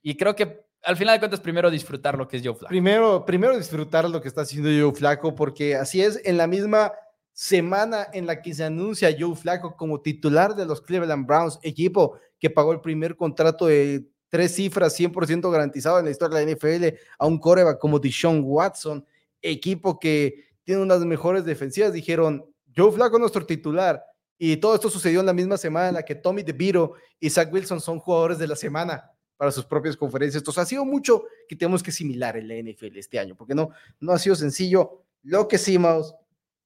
[0.01, 2.70] Y creo que al final de cuentas, primero disfrutar lo que es Joe Flaco.
[2.70, 6.93] Primero, primero disfrutar lo que está haciendo Joe Flaco, porque así es, en la misma
[7.32, 12.18] semana en la que se anuncia Joe Flaco como titular de los Cleveland Browns, equipo
[12.39, 16.53] que pagó el primer contrato de tres cifras 100% garantizado en la historia de la
[16.53, 19.03] NFL a un coreback como Deshaun Watson,
[19.41, 22.45] equipo que tiene unas mejores defensivas, dijeron,
[22.76, 24.05] Joe Flaco nuestro titular,
[24.37, 27.51] y todo esto sucedió en la misma semana en la que Tommy DeVito y Zach
[27.51, 30.43] Wilson son jugadores de la semana para sus propias conferencias.
[30.43, 33.70] Entonces ha sido mucho que tenemos que asimilar en la NFL este año, porque no,
[34.01, 35.05] no ha sido sencillo.
[35.22, 35.78] Lo que sí,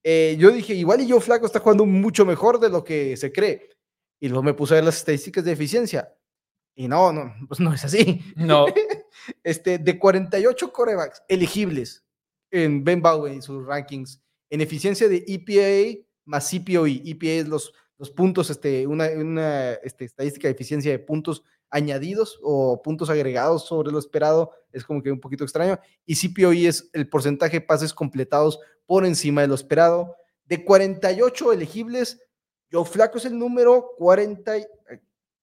[0.02, 3.30] eh, yo dije, igual y Joe Flaco está jugando mucho mejor de lo que se
[3.30, 3.68] cree.
[4.18, 6.12] Y luego me puse a ver las estadísticas de eficiencia.
[6.74, 8.22] Y no, no, pues no es así.
[8.36, 8.66] No.
[9.44, 12.04] este, de 48 corebacks elegibles
[12.50, 17.02] en Ben Bowen y sus rankings, en eficiencia de EPA más CPOE.
[17.04, 22.38] EPA es los, los puntos, este, una, una este, estadística de eficiencia de puntos añadidos
[22.42, 25.78] o puntos agregados sobre lo esperado, es como que un poquito extraño.
[26.04, 30.16] Y CPOE es el porcentaje de pases completados por encima de lo esperado.
[30.44, 32.20] De 48 elegibles,
[32.70, 34.54] yo Flaco es el número 40,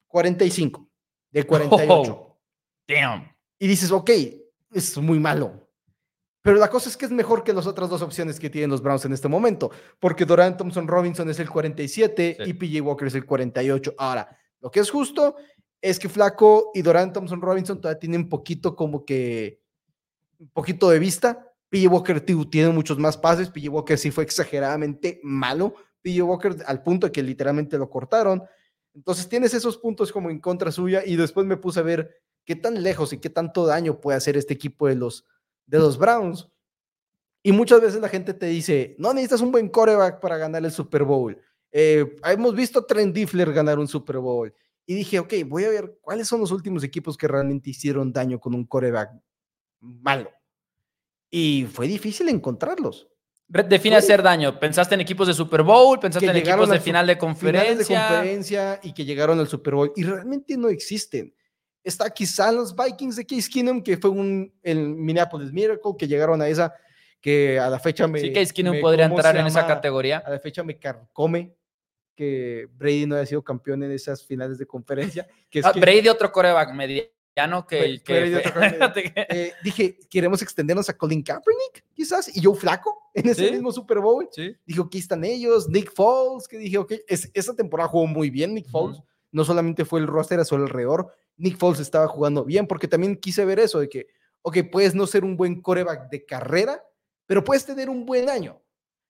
[0.08, 0.87] 45
[1.38, 2.38] de 48.
[2.88, 3.32] damn.
[3.60, 4.10] Y dices, ok,
[4.72, 5.68] es muy malo
[6.42, 8.82] Pero la cosa es que es mejor que las otras dos opciones que tienen los
[8.82, 13.16] Browns en este momento, porque Doran Thompson Robinson es el 47 y PJ Walker es
[13.16, 13.96] el 48.
[13.98, 15.36] Ahora, lo que es justo
[15.82, 19.62] es que Flaco y Doran Thompson Robinson todavía tienen poquito como que,
[20.40, 21.54] un poquito de vista.
[21.70, 26.82] PJ Walker tiene muchos más pases, PJ Walker sí fue exageradamente malo, PJ Walker al
[26.82, 28.42] punto de que literalmente lo cortaron.
[28.98, 32.56] Entonces tienes esos puntos como en contra suya y después me puse a ver qué
[32.56, 35.24] tan lejos y qué tanto daño puede hacer este equipo de los,
[35.68, 36.50] de los Browns.
[37.44, 40.72] Y muchas veces la gente te dice, no necesitas un buen coreback para ganar el
[40.72, 41.40] Super Bowl.
[41.72, 44.52] Eh, hemos visto a Trent Diffler ganar un Super Bowl.
[44.88, 48.40] Y dije, ok, voy a ver cuáles son los últimos equipos que realmente hicieron daño
[48.40, 49.12] con un coreback
[49.80, 50.32] malo.
[51.30, 53.08] Y fue difícil encontrarlos.
[53.48, 54.60] Define hacer daño.
[54.60, 56.00] ¿Pensaste en equipos de Super Bowl?
[56.00, 57.98] ¿Pensaste en equipos de final de conferencia?
[57.98, 59.94] de conferencia y que llegaron al Super Bowl.
[59.96, 61.34] Y realmente no existen.
[61.84, 66.42] Está quizá los Vikings de Case Keenum, que fue un el Minneapolis Miracle, que llegaron
[66.42, 66.74] a esa,
[67.22, 68.20] que a la fecha me.
[68.20, 70.18] Sí, Case Keenum podría entrar en esa categoría.
[70.18, 71.56] A la fecha me carcome
[72.14, 75.26] que Brady no haya sido campeón en esas finales de conferencia.
[75.50, 76.74] Que ah, Brady, otro coreback
[77.46, 77.66] medio
[78.94, 83.72] que, eh, dije, queremos extendernos a Colin Kaepernick, quizás, y yo flaco en ese mismo
[83.72, 84.28] Super Bowl.
[84.32, 84.56] Sí.
[84.66, 88.54] Dije, aquí están ellos, Nick Foles, que dije, ok, es, esa temporada jugó muy bien
[88.54, 89.02] Nick Foles.
[89.32, 93.16] No solamente fue el roster a su alrededor, Nick Foles estaba jugando bien, porque también
[93.16, 94.08] quise ver eso de que,
[94.42, 96.84] ok, puedes no ser un buen coreback de carrera,
[97.26, 98.60] pero puedes tener un buen año.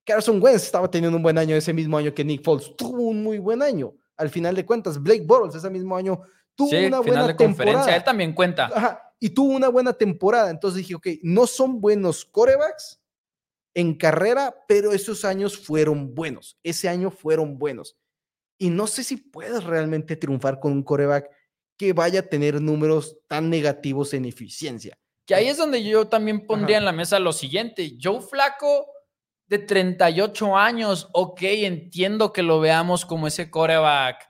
[0.03, 3.23] Carson Wentz estaba teniendo un buen año ese mismo año que Nick Foles tuvo un
[3.23, 3.93] muy buen año.
[4.15, 6.21] Al final de cuentas, Blake Bortles ese mismo año
[6.57, 7.95] tuvo una buena temporada.
[7.95, 9.13] Él también cuenta.
[9.19, 10.49] y tuvo una buena temporada.
[10.49, 12.99] Entonces dije, ok, no son buenos corebacks
[13.73, 16.57] en carrera, pero esos años fueron buenos.
[16.63, 17.95] Ese año fueron buenos.
[18.57, 21.29] Y no sé si puedes realmente triunfar con un coreback
[21.77, 24.97] que vaya a tener números tan negativos en eficiencia.
[25.27, 27.97] Que ahí es donde yo también pondría en la mesa lo siguiente.
[28.01, 28.87] Joe Flaco
[29.45, 34.27] de 38 años, ok, entiendo que lo veamos como ese coreback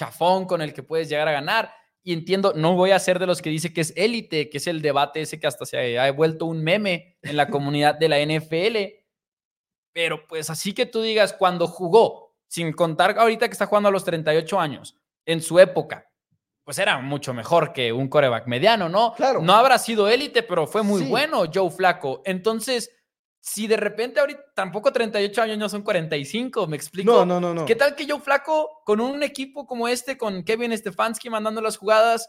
[0.00, 1.74] chafón con el que puedes llegar a ganar.
[2.02, 4.66] Y entiendo, no voy a ser de los que dice que es élite, que es
[4.66, 8.18] el debate ese que hasta se ha vuelto un meme en la comunidad de la
[8.18, 8.76] NFL.
[9.92, 13.92] Pero pues así que tú digas, cuando jugó, sin contar ahorita que está jugando a
[13.92, 14.96] los 38 años,
[15.26, 16.10] en su época,
[16.64, 19.12] pues era mucho mejor que un coreback mediano, ¿no?
[19.14, 19.42] Claro.
[19.42, 22.22] No habrá sido élite, pero fue muy bueno Joe Flaco.
[22.24, 22.90] Entonces,
[23.40, 27.10] si de repente ahorita tampoco 38 años no son 45, me explico.
[27.10, 27.64] No, no, no, no.
[27.64, 31.78] ¿Qué tal que yo flaco con un equipo como este, con Kevin Stefanski mandando las
[31.78, 32.28] jugadas,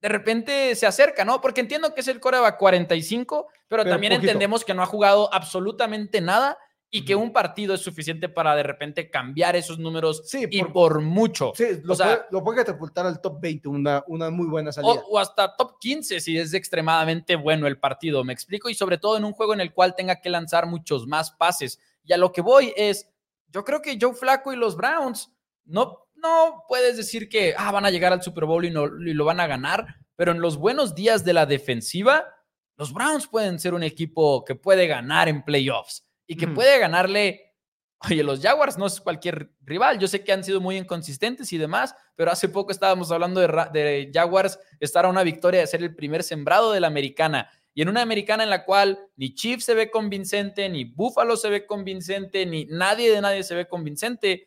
[0.00, 1.40] de repente se acerca, ¿no?
[1.40, 6.20] Porque entiendo que es el coreback 45, pero, también entendemos que no ha jugado absolutamente
[6.20, 6.56] nada
[6.96, 11.00] y que un partido es suficiente para de repente cambiar esos números sí, y por,
[11.00, 11.52] mucho.
[11.56, 15.02] Sí, lo, puede, lo puede catapultar al top 20, una, una muy buena salida.
[15.08, 19.16] O, hasta top 15 si es extremadamente bueno el partido, me explico, y sobre todo
[19.16, 21.80] en un juego en el cual tenga que lanzar muchos más pases.
[22.04, 23.10] Y a lo que voy es,
[23.48, 25.34] yo creo que Joe Flaco y los Browns
[25.64, 29.14] no, no puedes decir que ah, van a llegar al Super Bowl y, no, y
[29.14, 32.24] lo van a ganar, pero en los buenos días de la defensiva,
[32.76, 37.52] los Browns pueden ser un equipo que puede ganar en playoffs y que puede ganarle.
[38.06, 39.98] Oye, los Jaguars no es cualquier rival.
[39.98, 43.48] Yo sé que han sido muy inconsistentes y demás, pero hace poco estábamos hablando de,
[43.72, 47.50] de Jaguars estar a una victoria de ser el primer sembrado de la americana.
[47.72, 51.50] Y en una americana en la cual ni Chiefs se ve convincente, ni Buffalo se
[51.50, 54.46] ve convincente, ni nadie de nadie se ve convincente.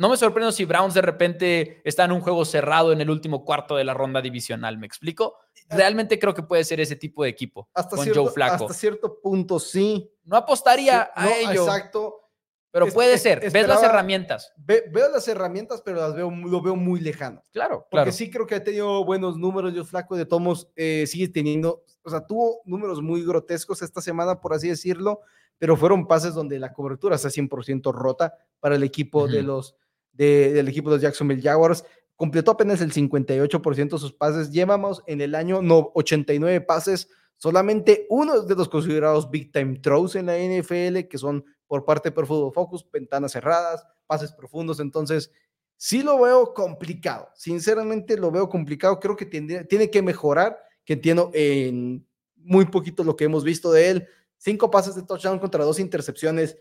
[0.00, 3.44] No me sorprendo si Browns de repente está en un juego cerrado en el último
[3.44, 4.78] cuarto de la ronda divisional.
[4.78, 5.36] ¿Me explico?
[5.68, 8.64] Realmente creo que puede ser ese tipo de equipo hasta con Joe Flaco.
[8.64, 10.10] Hasta cierto punto sí.
[10.24, 11.64] No apostaría a ello.
[11.64, 12.30] Exacto.
[12.70, 13.40] Pero puede ser.
[13.50, 14.54] ves las herramientas.
[14.56, 17.42] veo las herramientas, pero las veo, lo veo muy lejano.
[17.52, 19.74] Claro, Porque sí creo que ha tenido buenos números.
[19.74, 24.40] Joe Flaco de Tomos eh, sigue teniendo, o sea, tuvo números muy grotescos esta semana,
[24.40, 25.20] por así decirlo,
[25.58, 29.76] pero fueron pases donde la cobertura está 100% rota para el equipo de los
[30.12, 31.84] del equipo de los Jacksonville Jaguars.
[32.16, 34.50] Completó apenas el 58% de sus pases.
[34.50, 40.16] Llevamos en el año no, 89 pases, solamente uno de los considerados big time throws
[40.16, 44.80] en la NFL, que son por parte de Pro Football ventanas cerradas, pases profundos.
[44.80, 45.30] Entonces,
[45.76, 47.30] sí lo veo complicado.
[47.34, 49.00] Sinceramente lo veo complicado.
[49.00, 52.06] Creo que tiene, tiene que mejorar, que entiendo en
[52.36, 54.08] muy poquito lo que hemos visto de él.
[54.36, 56.58] Cinco pases de touchdown contra dos intercepciones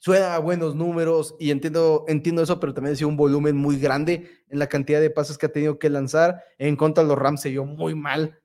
[0.00, 3.78] suena a buenos números y entiendo, entiendo eso, pero también ha sido un volumen muy
[3.78, 6.42] grande en la cantidad de pases que ha tenido que lanzar.
[6.58, 8.40] En contra de los Rams se vio muy mal.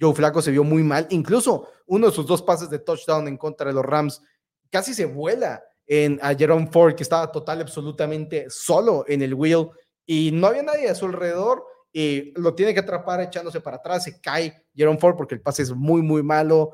[0.00, 1.06] Joe Flaco se vio muy mal.
[1.10, 4.22] Incluso uno de sus dos pases de touchdown en contra de los Rams
[4.70, 9.68] casi se vuela en, a Jerome Ford, que estaba total, absolutamente solo en el wheel
[10.06, 11.64] y no había nadie a su alrededor.
[11.92, 15.62] y lo tiene que atrapar echándose para atrás, se cae Jerome Ford porque el pase
[15.62, 16.70] es muy, muy malo.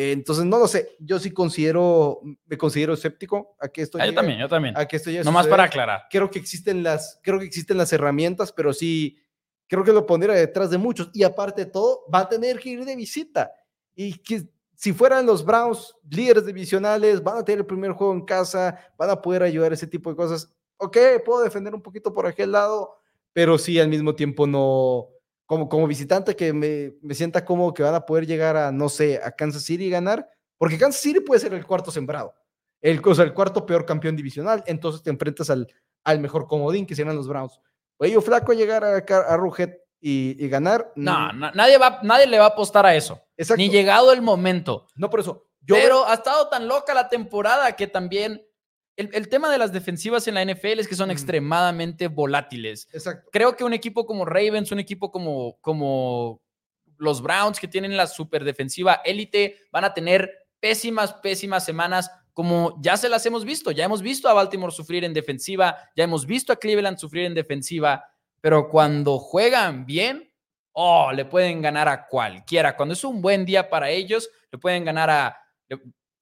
[0.00, 4.06] Eh, entonces, no lo sé, yo sí considero, me considero escéptico a que esto ah,
[4.06, 4.78] Yo también, yo también.
[4.78, 6.02] A que esto Nomás para aclarar.
[6.08, 9.18] Creo que existen las, creo que existen las herramientas, pero sí,
[9.66, 11.10] creo que lo pondría detrás de muchos.
[11.14, 13.50] Y aparte de todo, va a tener que ir de visita.
[13.96, 14.44] Y que
[14.76, 19.10] si fueran los Browns líderes divisionales, van a tener el primer juego en casa, van
[19.10, 20.48] a poder ayudar a ese tipo de cosas.
[20.76, 23.00] Ok, puedo defender un poquito por aquel lado,
[23.32, 25.08] pero sí al mismo tiempo no,
[25.48, 28.90] como, como visitante que me, me sienta como que van a poder llegar a, no
[28.90, 30.28] sé, a Kansas City y ganar,
[30.58, 32.34] porque Kansas City puede ser el cuarto sembrado,
[32.82, 35.66] el, o el cuarto peor campeón divisional, entonces te enfrentas al,
[36.04, 37.58] al mejor comodín que serán los Browns.
[37.96, 40.92] Oye, flaco llegar a, a Ruget y, y, ganar.
[40.94, 43.18] No, nadie, va, nadie le va a apostar a eso.
[43.56, 44.86] Ni llegado el momento.
[44.96, 45.46] No, por eso.
[45.66, 48.46] Pero ha estado tan loca la temporada que también
[48.98, 52.88] el, tema de las defensivas en la NFL es que son extremadamente volátiles.
[52.92, 53.30] Exacto.
[53.32, 56.42] Creo que un equipo como Ravens, un equipo como, como
[56.96, 62.76] los Browns, que tienen la super defensiva élite, van a tener pésimas, pésimas semanas, como
[62.82, 63.70] ya se las hemos visto.
[63.70, 67.34] Ya hemos visto a Baltimore sufrir en defensiva, ya hemos visto a Cleveland sufrir en
[67.34, 68.04] defensiva,
[68.40, 70.28] pero cuando juegan bien,
[70.72, 72.76] oh, le pueden ganar a cualquiera.
[72.76, 75.36] Cuando es un buen día para ellos, le pueden ganar a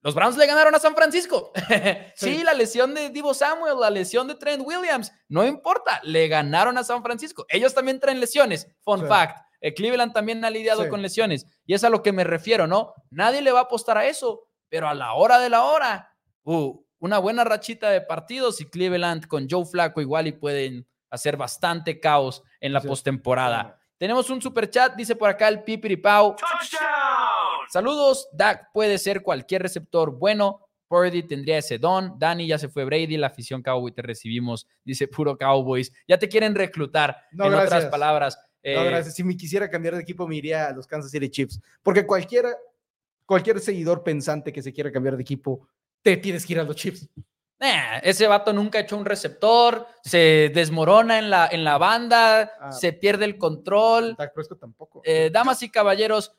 [0.07, 1.51] los Browns le ganaron a San Francisco.
[2.15, 2.45] sí.
[2.45, 6.85] la lesión de Divo Samuel, la lesión de Trent Williams, no importa, le ganaron a
[6.85, 7.45] San Francisco.
[7.49, 9.45] Ellos también traen lesiones, fun fact.
[9.61, 12.95] Eh, Cleveland también ha lidiado con lesiones y es a lo que me refiero, ¿no?
[13.11, 16.81] Nadie le va a apostar a eso, pero a la hora de la hora, uh,
[17.01, 21.99] una buena rachita de partidos y Cleveland con Joe Flaco igual y pueden hacer bastante
[21.99, 23.81] caos en la postemporada.
[23.99, 26.37] Tenemos un super chat, dice por acá el Pipiripau.
[27.71, 30.67] Saludos, Dak puede ser cualquier receptor bueno.
[30.89, 32.19] Purdy tendría ese don.
[32.19, 35.93] Dani ya se fue Brady, la afición Cowboy te recibimos, dice puro Cowboys.
[36.07, 38.39] Ya te quieren reclutar, en otras palabras.
[38.63, 39.15] no, eh, gracias.
[39.15, 41.61] Si me quisiera cambiar de equipo, me iría a los Kansas City Chiefs.
[41.83, 42.51] Porque cualquiera,
[43.25, 45.67] cualquier seguidor pensante que se quiera cambiar de equipo,
[46.03, 47.09] te tienes que ir a los Chiefs.
[48.03, 52.71] ese vato nunca ha hecho un receptor, se desmorona en la, en la banda, ah.
[52.71, 54.15] se pierde el control.
[54.17, 55.03] Dak tampoco.
[55.05, 56.33] Eh, damas y caballeros,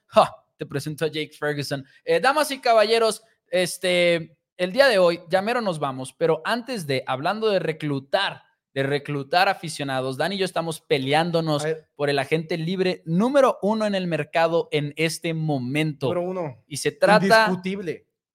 [0.57, 1.85] te presento a Jake Ferguson.
[2.03, 6.87] Eh, damas y caballeros, este, el día de hoy, ya mero nos vamos, pero antes
[6.87, 8.43] de, hablando de reclutar,
[8.73, 11.63] de reclutar aficionados, Dani y yo estamos peleándonos
[11.95, 16.07] por el agente libre número uno en el mercado en este momento.
[16.07, 16.63] Número uno.
[16.67, 17.49] Y se trata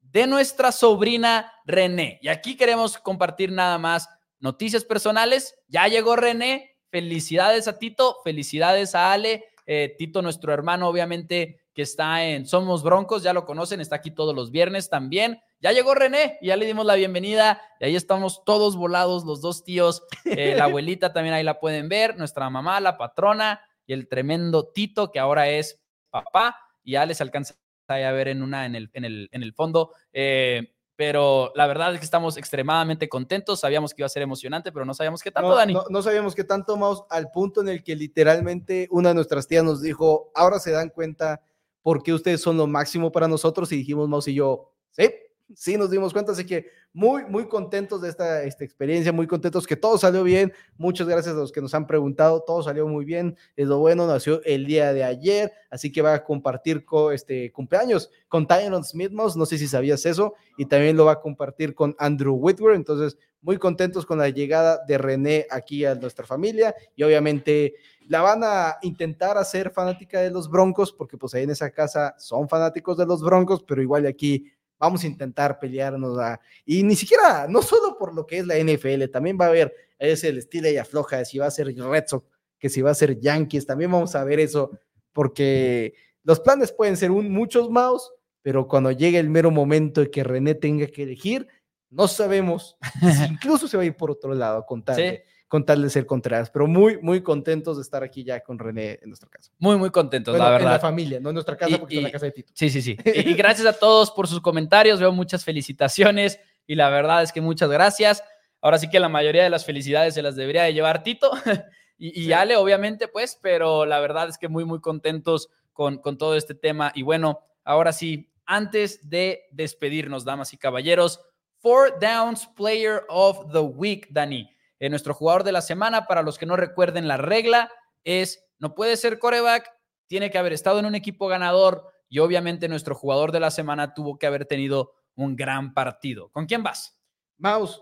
[0.01, 2.19] de nuestra sobrina René.
[2.23, 4.09] Y aquí queremos compartir nada más
[4.41, 5.55] noticias personales.
[5.69, 6.77] Ya llegó René.
[6.91, 9.47] Felicidades a Tito, felicidades a Ale.
[9.65, 14.11] Eh, Tito, nuestro hermano, obviamente que está en Somos Broncos, ya lo conocen, está aquí
[14.11, 15.41] todos los viernes también.
[15.61, 19.41] Ya llegó René, y ya le dimos la bienvenida y ahí estamos todos volados, los
[19.41, 23.93] dos tíos, eh, la abuelita también ahí la pueden ver, nuestra mamá, la patrona y
[23.93, 27.55] el tremendo Tito que ahora es papá y ya les alcanza
[27.89, 29.93] a ver en una en el, en el, en el fondo.
[30.13, 33.61] Eh, pero la verdad es que estamos extremadamente contentos.
[33.61, 35.73] Sabíamos que iba a ser emocionante, pero no sabíamos qué tanto, Dani.
[35.73, 39.49] No, no, sabíamos qué tanto, Maus, al punto en el que literalmente una de nuestras
[39.49, 41.41] tías nos dijo, ahora se dan cuenta
[41.83, 45.11] porque ustedes son lo máximo para nosotros y dijimos, Maus y yo, sí,
[45.55, 49.67] sí nos dimos cuenta, así que muy, muy contentos de esta, esta experiencia, muy contentos
[49.67, 50.53] que todo salió bien.
[50.77, 54.07] Muchas gracias a los que nos han preguntado, todo salió muy bien, es lo bueno,
[54.07, 58.85] nació el día de ayer, así que va a compartir con este cumpleaños con Tyron
[58.85, 62.77] Smith, no sé si sabías eso, y también lo va a compartir con Andrew Whitworth,
[62.77, 67.75] entonces muy contentos con la llegada de René aquí a nuestra familia y obviamente
[68.09, 72.15] la van a intentar hacer fanática de los Broncos, porque pues ahí en esa casa
[72.19, 74.53] son fanáticos de los Broncos, pero igual aquí
[74.83, 78.59] vamos a intentar pelearnos a, y ni siquiera, no solo por lo que es la
[78.59, 81.69] NFL, también va a haber ese el estilo y afloja, de si va a ser
[81.69, 82.27] Red Sox,
[82.59, 84.73] que si va a ser Yankees, también vamos a ver eso,
[85.13, 88.11] porque los planes pueden ser un, muchos más,
[88.43, 91.47] pero cuando llegue el mero momento de que René tenga que elegir,
[91.89, 92.77] no sabemos,
[93.31, 96.67] incluso se va a ir por otro lado, contarle con tal de ser Contreras, pero
[96.67, 99.53] muy, muy contentos de estar aquí ya con René en nuestra casa.
[99.59, 100.69] Muy, muy contentos, la verdad.
[100.69, 102.53] En la familia, no en nuestra casa, porque es la casa de Tito.
[102.55, 102.97] Sí, sí, sí.
[103.05, 107.43] y, gracias a todos por sus comentarios, veo muchas felicitaciones y la verdad es que
[107.43, 108.25] muchas gracias.
[108.63, 111.31] Ahora sí que la mayoría de las felicidades se las debería de llevar Tito
[111.99, 116.17] y, y Ale, obviamente, pues, pero la verdad es que muy, muy contentos con, con
[116.17, 116.93] todo este tema.
[116.95, 121.21] Y bueno, ahora sí, antes de despedirnos, damas y caballeros,
[121.59, 124.49] Four Downs Player of the Week, Dani.
[124.83, 127.71] Eh, nuestro jugador de la semana, para los que no recuerden la regla,
[128.03, 129.71] es no puede ser coreback,
[130.09, 133.95] tiene que haber estado en un equipo ganador y obviamente nuestro jugador de la semana
[133.95, 136.33] tuvo que haber tenido un gran partido.
[136.33, 136.99] ¿Con quién vas?
[137.39, 137.81] Mouse,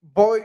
[0.00, 0.44] voy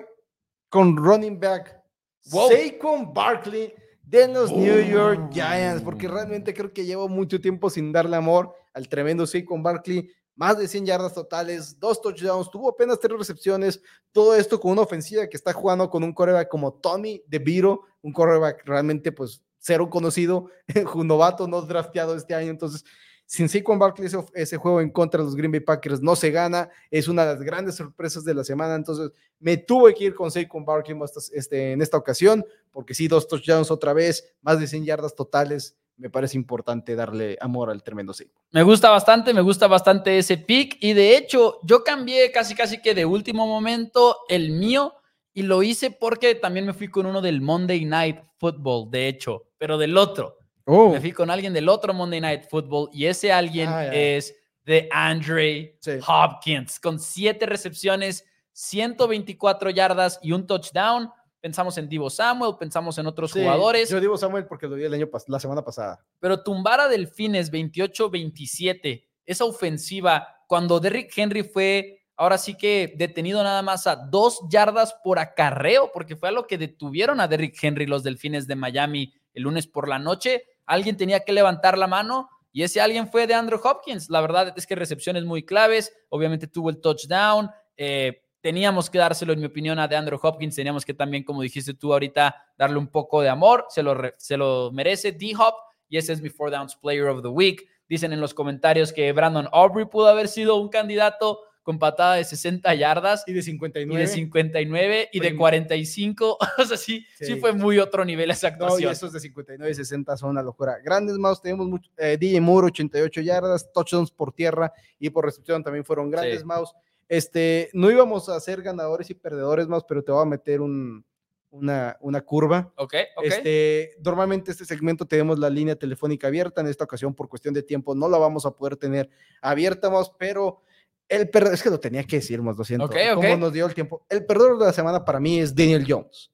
[0.68, 1.82] con running back
[2.20, 3.74] Saquon Barkley
[4.04, 8.54] de los New York Giants, porque realmente creo que llevo mucho tiempo sin darle amor
[8.74, 10.12] al tremendo con Barkley.
[10.36, 13.82] Más de 100 yardas totales, dos touchdowns, tuvo apenas tres recepciones,
[14.12, 18.12] todo esto con una ofensiva que está jugando con un coreback como Tommy DeVito, un
[18.12, 20.50] coreback realmente pues cero conocido,
[20.94, 22.84] un novato no drafteado este año, entonces
[23.26, 26.30] sin Saquon Barkley ese, ese, juego en contra de los Green Bay Packers no se
[26.30, 30.16] gana, es una de las grandes sorpresas de la semana, entonces me tuve que ir
[30.16, 30.98] con Saquon Barkley
[31.34, 35.76] este, en esta ocasión, porque sí, dos touchdowns otra vez, más de 100 yardas totales,
[35.98, 38.42] me parece importante darle amor al tremendo Saquon.
[38.52, 42.82] Me gusta bastante, me gusta bastante ese pick, y de hecho yo cambié casi casi
[42.82, 44.94] que de último momento el mío,
[45.34, 49.50] y lo hice porque también me fui con uno del Monday Night Football, de hecho,
[49.58, 50.38] pero del otro.
[50.66, 50.92] Oh.
[50.92, 54.34] Me fui con alguien del otro Monday Night Football y ese alguien ah, es
[54.66, 55.78] de Andre
[56.08, 61.12] Hopkins, con siete recepciones, 124 yardas y un touchdown.
[61.46, 63.88] Pensamos en Divo Samuel, pensamos en otros jugadores.
[63.90, 66.04] Yo Divo Samuel porque lo vi el año la semana pasada.
[66.20, 73.44] Pero tumbar a Delfines 28-27, esa ofensiva, cuando Derrick Henry fue ahora sí que detenido
[73.44, 77.64] nada más a dos yardas por acarreo, porque fue a lo que detuvieron a Derrick
[77.64, 81.88] Henry los Delfines de Miami el lunes por la noche alguien tenía que levantar la
[81.88, 84.10] mano y ese alguien fue de Andrew Hopkins.
[84.10, 87.52] La verdad es que recepciones muy claves, obviamente tuvo el touchdown.
[87.76, 90.56] Eh, teníamos que dárselo, en mi opinión, a de Andrew Hopkins.
[90.56, 93.66] Teníamos que también, como dijiste tú ahorita, darle un poco de amor.
[93.70, 95.56] Se lo, se lo merece D-Hop
[95.90, 97.68] y ese es mi Four Downs Player of the Week.
[97.90, 102.24] Dicen en los comentarios que Brandon Aubrey pudo haber sido un candidato con patada de
[102.24, 103.24] 60 yardas.
[103.26, 104.00] Y de 59.
[104.00, 106.38] Y de 59 y de 45.
[106.60, 108.84] o sea, sí, sí, fue muy otro nivel esa actuación.
[108.84, 110.78] No, y esos de 59 y 60 son una locura.
[110.84, 115.64] Grandes más, tenemos mucho, eh, DJ Moore, 88 yardas, touchdowns por tierra y por recepción
[115.64, 116.46] también fueron grandes sí.
[116.46, 116.76] mouse.
[117.08, 121.06] Este, no íbamos a ser ganadores y perdedores más, pero te voy a meter un,
[121.52, 122.74] una, una, curva.
[122.76, 123.26] Ok, ok.
[123.26, 127.64] Este, normalmente este segmento tenemos la línea telefónica abierta, en esta ocasión por cuestión de
[127.64, 129.10] tiempo no la vamos a poder tener
[129.42, 130.62] abierta más, pero
[131.08, 132.90] el perdedor, es que lo tenía que decir, más lo siento.
[132.90, 134.06] Como nos dio el tiempo.
[134.10, 136.32] El perdedor de la semana para mí es Daniel Jones.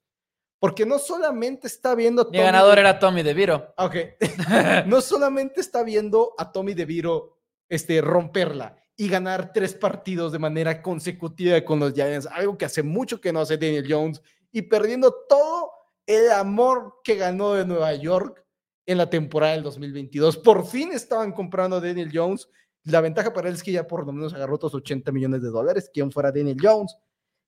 [0.59, 2.30] Porque no solamente está viendo.
[2.32, 3.74] Mi ganador era Tommy DeVito.
[3.78, 3.95] Ok.
[4.86, 10.79] no solamente está viendo a Tommy DeVito este, romperla y ganar tres partidos de manera
[10.79, 14.21] consecutiva con los Giants, algo que hace mucho que no hace Daniel Jones,
[14.51, 15.71] y perdiendo todo
[16.05, 18.45] el amor que ganó de Nueva York
[18.85, 20.37] en la temporada del 2022.
[20.37, 22.47] Por fin estaban comprando a Daniel Jones
[22.83, 25.49] la ventaja para él es que ya por lo menos agarró otros 80 millones de
[25.49, 26.95] dólares, quien fuera Daniel Jones.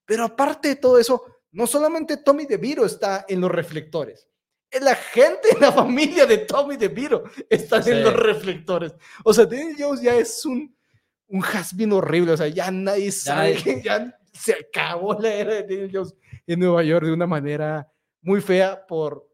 [0.06, 4.28] Pero aparte de todo eso, no solamente Tommy DeVito está en los reflectores,
[4.82, 8.96] la gente, la familia de Tommy DeVito está en los reflectores.
[9.24, 10.76] O sea, Daniel Jones ya es un,
[11.34, 15.62] un has horrible, o sea, ya nadie sabe que ya se acabó la era de
[15.64, 16.16] Daniel Jones
[16.46, 17.88] en Nueva York de una manera
[18.22, 19.28] muy fea por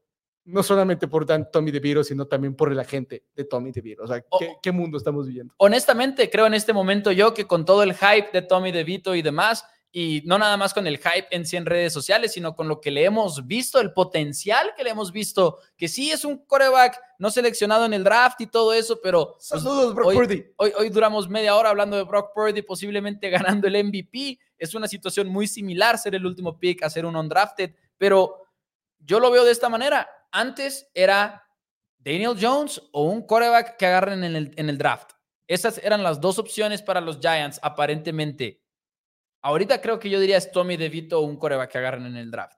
[0.46, 4.04] no solamente por Tommy DeVito, sino también por la gente de Tommy DeVito.
[4.04, 4.24] O sea,
[4.62, 5.54] ¿qué, mundo estamos viviendo?
[5.58, 9.22] Honestamente, creo en este momento yo que con todo el hype de Tommy DeVito y
[9.22, 12.80] demás, y no nada más con el hype en 100 redes sociales, sino con lo
[12.80, 17.00] que le hemos visto, el potencial que le hemos visto, que sí es un coreback
[17.18, 20.46] no seleccionado en el draft y todo eso, pero pues, Saludos, Brock hoy, Purdy.
[20.58, 24.40] Hoy, hoy, duramos media hora hablando de Brock Purdy, posiblemente ganando el MVP.
[24.58, 28.46] Es una situación muy similar ser el último pick a ser un undrafted, pero
[29.00, 31.48] yo lo veo de esta manera antes era
[31.98, 35.12] Daniel Jones o un quarterback que agarren en el, en el draft.
[35.48, 38.59] Esas eran las dos opciones para los Giants, aparentemente.
[39.42, 42.32] Ahorita creo que yo diría es Tommy DeVito o un quarterback que agarren en el
[42.32, 42.58] draft.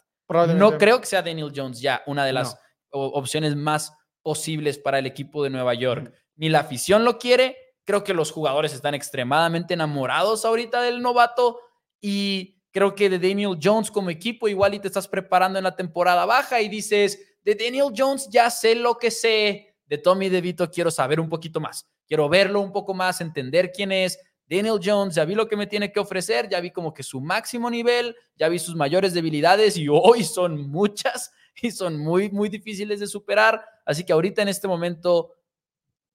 [0.55, 2.57] No creo que sea Daniel Jones ya una de las
[2.89, 6.13] opciones más posibles para el equipo de Nueva York.
[6.35, 7.57] Ni la afición lo quiere.
[7.83, 11.59] Creo que los jugadores están extremadamente enamorados ahorita del novato
[11.99, 15.75] y creo que de Daniel Jones como equipo igual y te estás preparando en la
[15.75, 19.75] temporada baja y dices, de Daniel Jones ya sé lo que sé.
[19.85, 21.85] De Tommy DeVito quiero saber un poquito más.
[22.07, 24.17] Quiero verlo un poco más, entender quién es.
[24.51, 27.21] Daniel Jones, ya vi lo que me tiene que ofrecer, ya vi como que su
[27.21, 31.31] máximo nivel, ya vi sus mayores debilidades y hoy son muchas
[31.61, 33.63] y son muy, muy difíciles de superar.
[33.85, 35.35] Así que ahorita en este momento,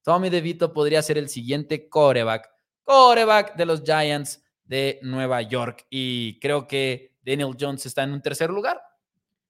[0.03, 2.51] Tommy DeVito podría ser el siguiente coreback,
[2.85, 5.87] coreback de los Giants de Nueva York.
[5.89, 8.83] Y creo que Daniel Jones está en un tercer lugar.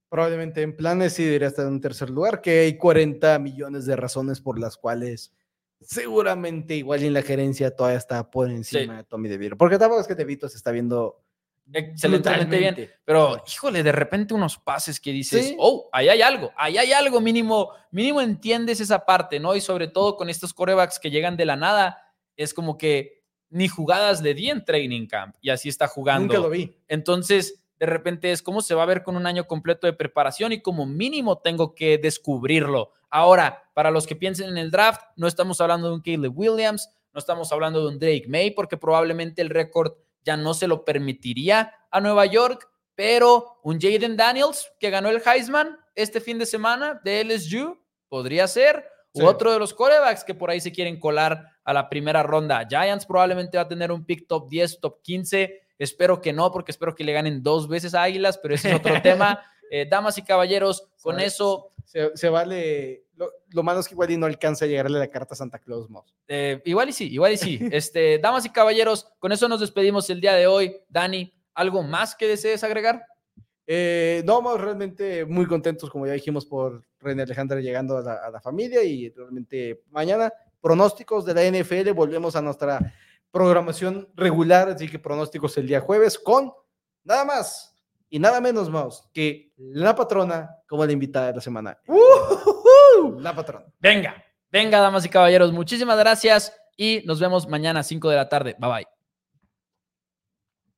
[0.08, 3.96] Probablemente en planes sí debería estar en un tercer lugar, que hay 40 millones de
[3.96, 5.34] razones por las cuales
[5.80, 9.56] seguramente igual en la gerencia todavía está por encima de Tommy DeVito.
[9.56, 11.22] Porque tampoco es que DeVito se está viendo
[11.72, 12.90] excelentemente bien.
[13.04, 17.20] Pero, híjole, de repente unos pases que dices, oh, ahí hay algo, ahí hay algo,
[17.20, 19.54] mínimo, mínimo entiendes esa parte, ¿no?
[19.54, 23.68] Y sobre todo con estos corebacks que llegan de la nada, es como que ni
[23.68, 26.34] jugadas le di en training camp y así está jugando.
[26.34, 26.76] Nunca lo vi.
[26.88, 30.52] Entonces, de repente es cómo se va a ver con un año completo de preparación
[30.52, 32.92] y como mínimo tengo que descubrirlo.
[33.10, 36.90] Ahora, para los que piensen en el draft, no estamos hablando de un Caleb Williams,
[37.12, 39.92] no estamos hablando de un Drake May, porque probablemente el récord
[40.24, 45.22] ya no se lo permitiría a Nueva York, pero un Jaden Daniels que ganó el
[45.24, 48.86] Heisman este fin de semana de LSU podría ser.
[49.14, 52.66] U otro de los corebacks que por ahí se quieren colar a la primera ronda.
[52.68, 55.62] Giants probablemente va a tener un pick top 10, top 15.
[55.78, 58.76] Espero que no, porque espero que le ganen dos veces a Águilas, pero ese es
[58.76, 59.42] otro tema.
[59.70, 61.72] Eh, damas y caballeros, con eso.
[61.84, 63.04] Se, vale.
[63.50, 65.88] Lo, malo es que igual y no alcanza a llegarle la carta a Santa Claus,
[66.28, 67.58] eh, igual y sí, igual y sí.
[67.72, 70.76] Este, damas y caballeros, con eso nos despedimos el día de hoy.
[70.88, 73.06] Dani, ¿algo más que desees agregar?
[73.66, 78.82] Eh, no, realmente muy contentos, como ya dijimos, por René Alejandra llegando a la, familia
[78.84, 82.94] y realmente mañana pronósticos de la NFL, volvemos a nuestra
[83.30, 86.52] programación regular, así que pronósticos el día jueves con
[87.04, 87.74] nada más
[88.08, 91.78] y nada menos, más que la patrona como la invitada de la semana.
[93.18, 93.66] La patrona.
[93.78, 98.28] Venga, venga, damas y caballeros, muchísimas gracias y nos vemos mañana a 5 de la
[98.28, 98.56] tarde.
[98.58, 98.95] Bye bye.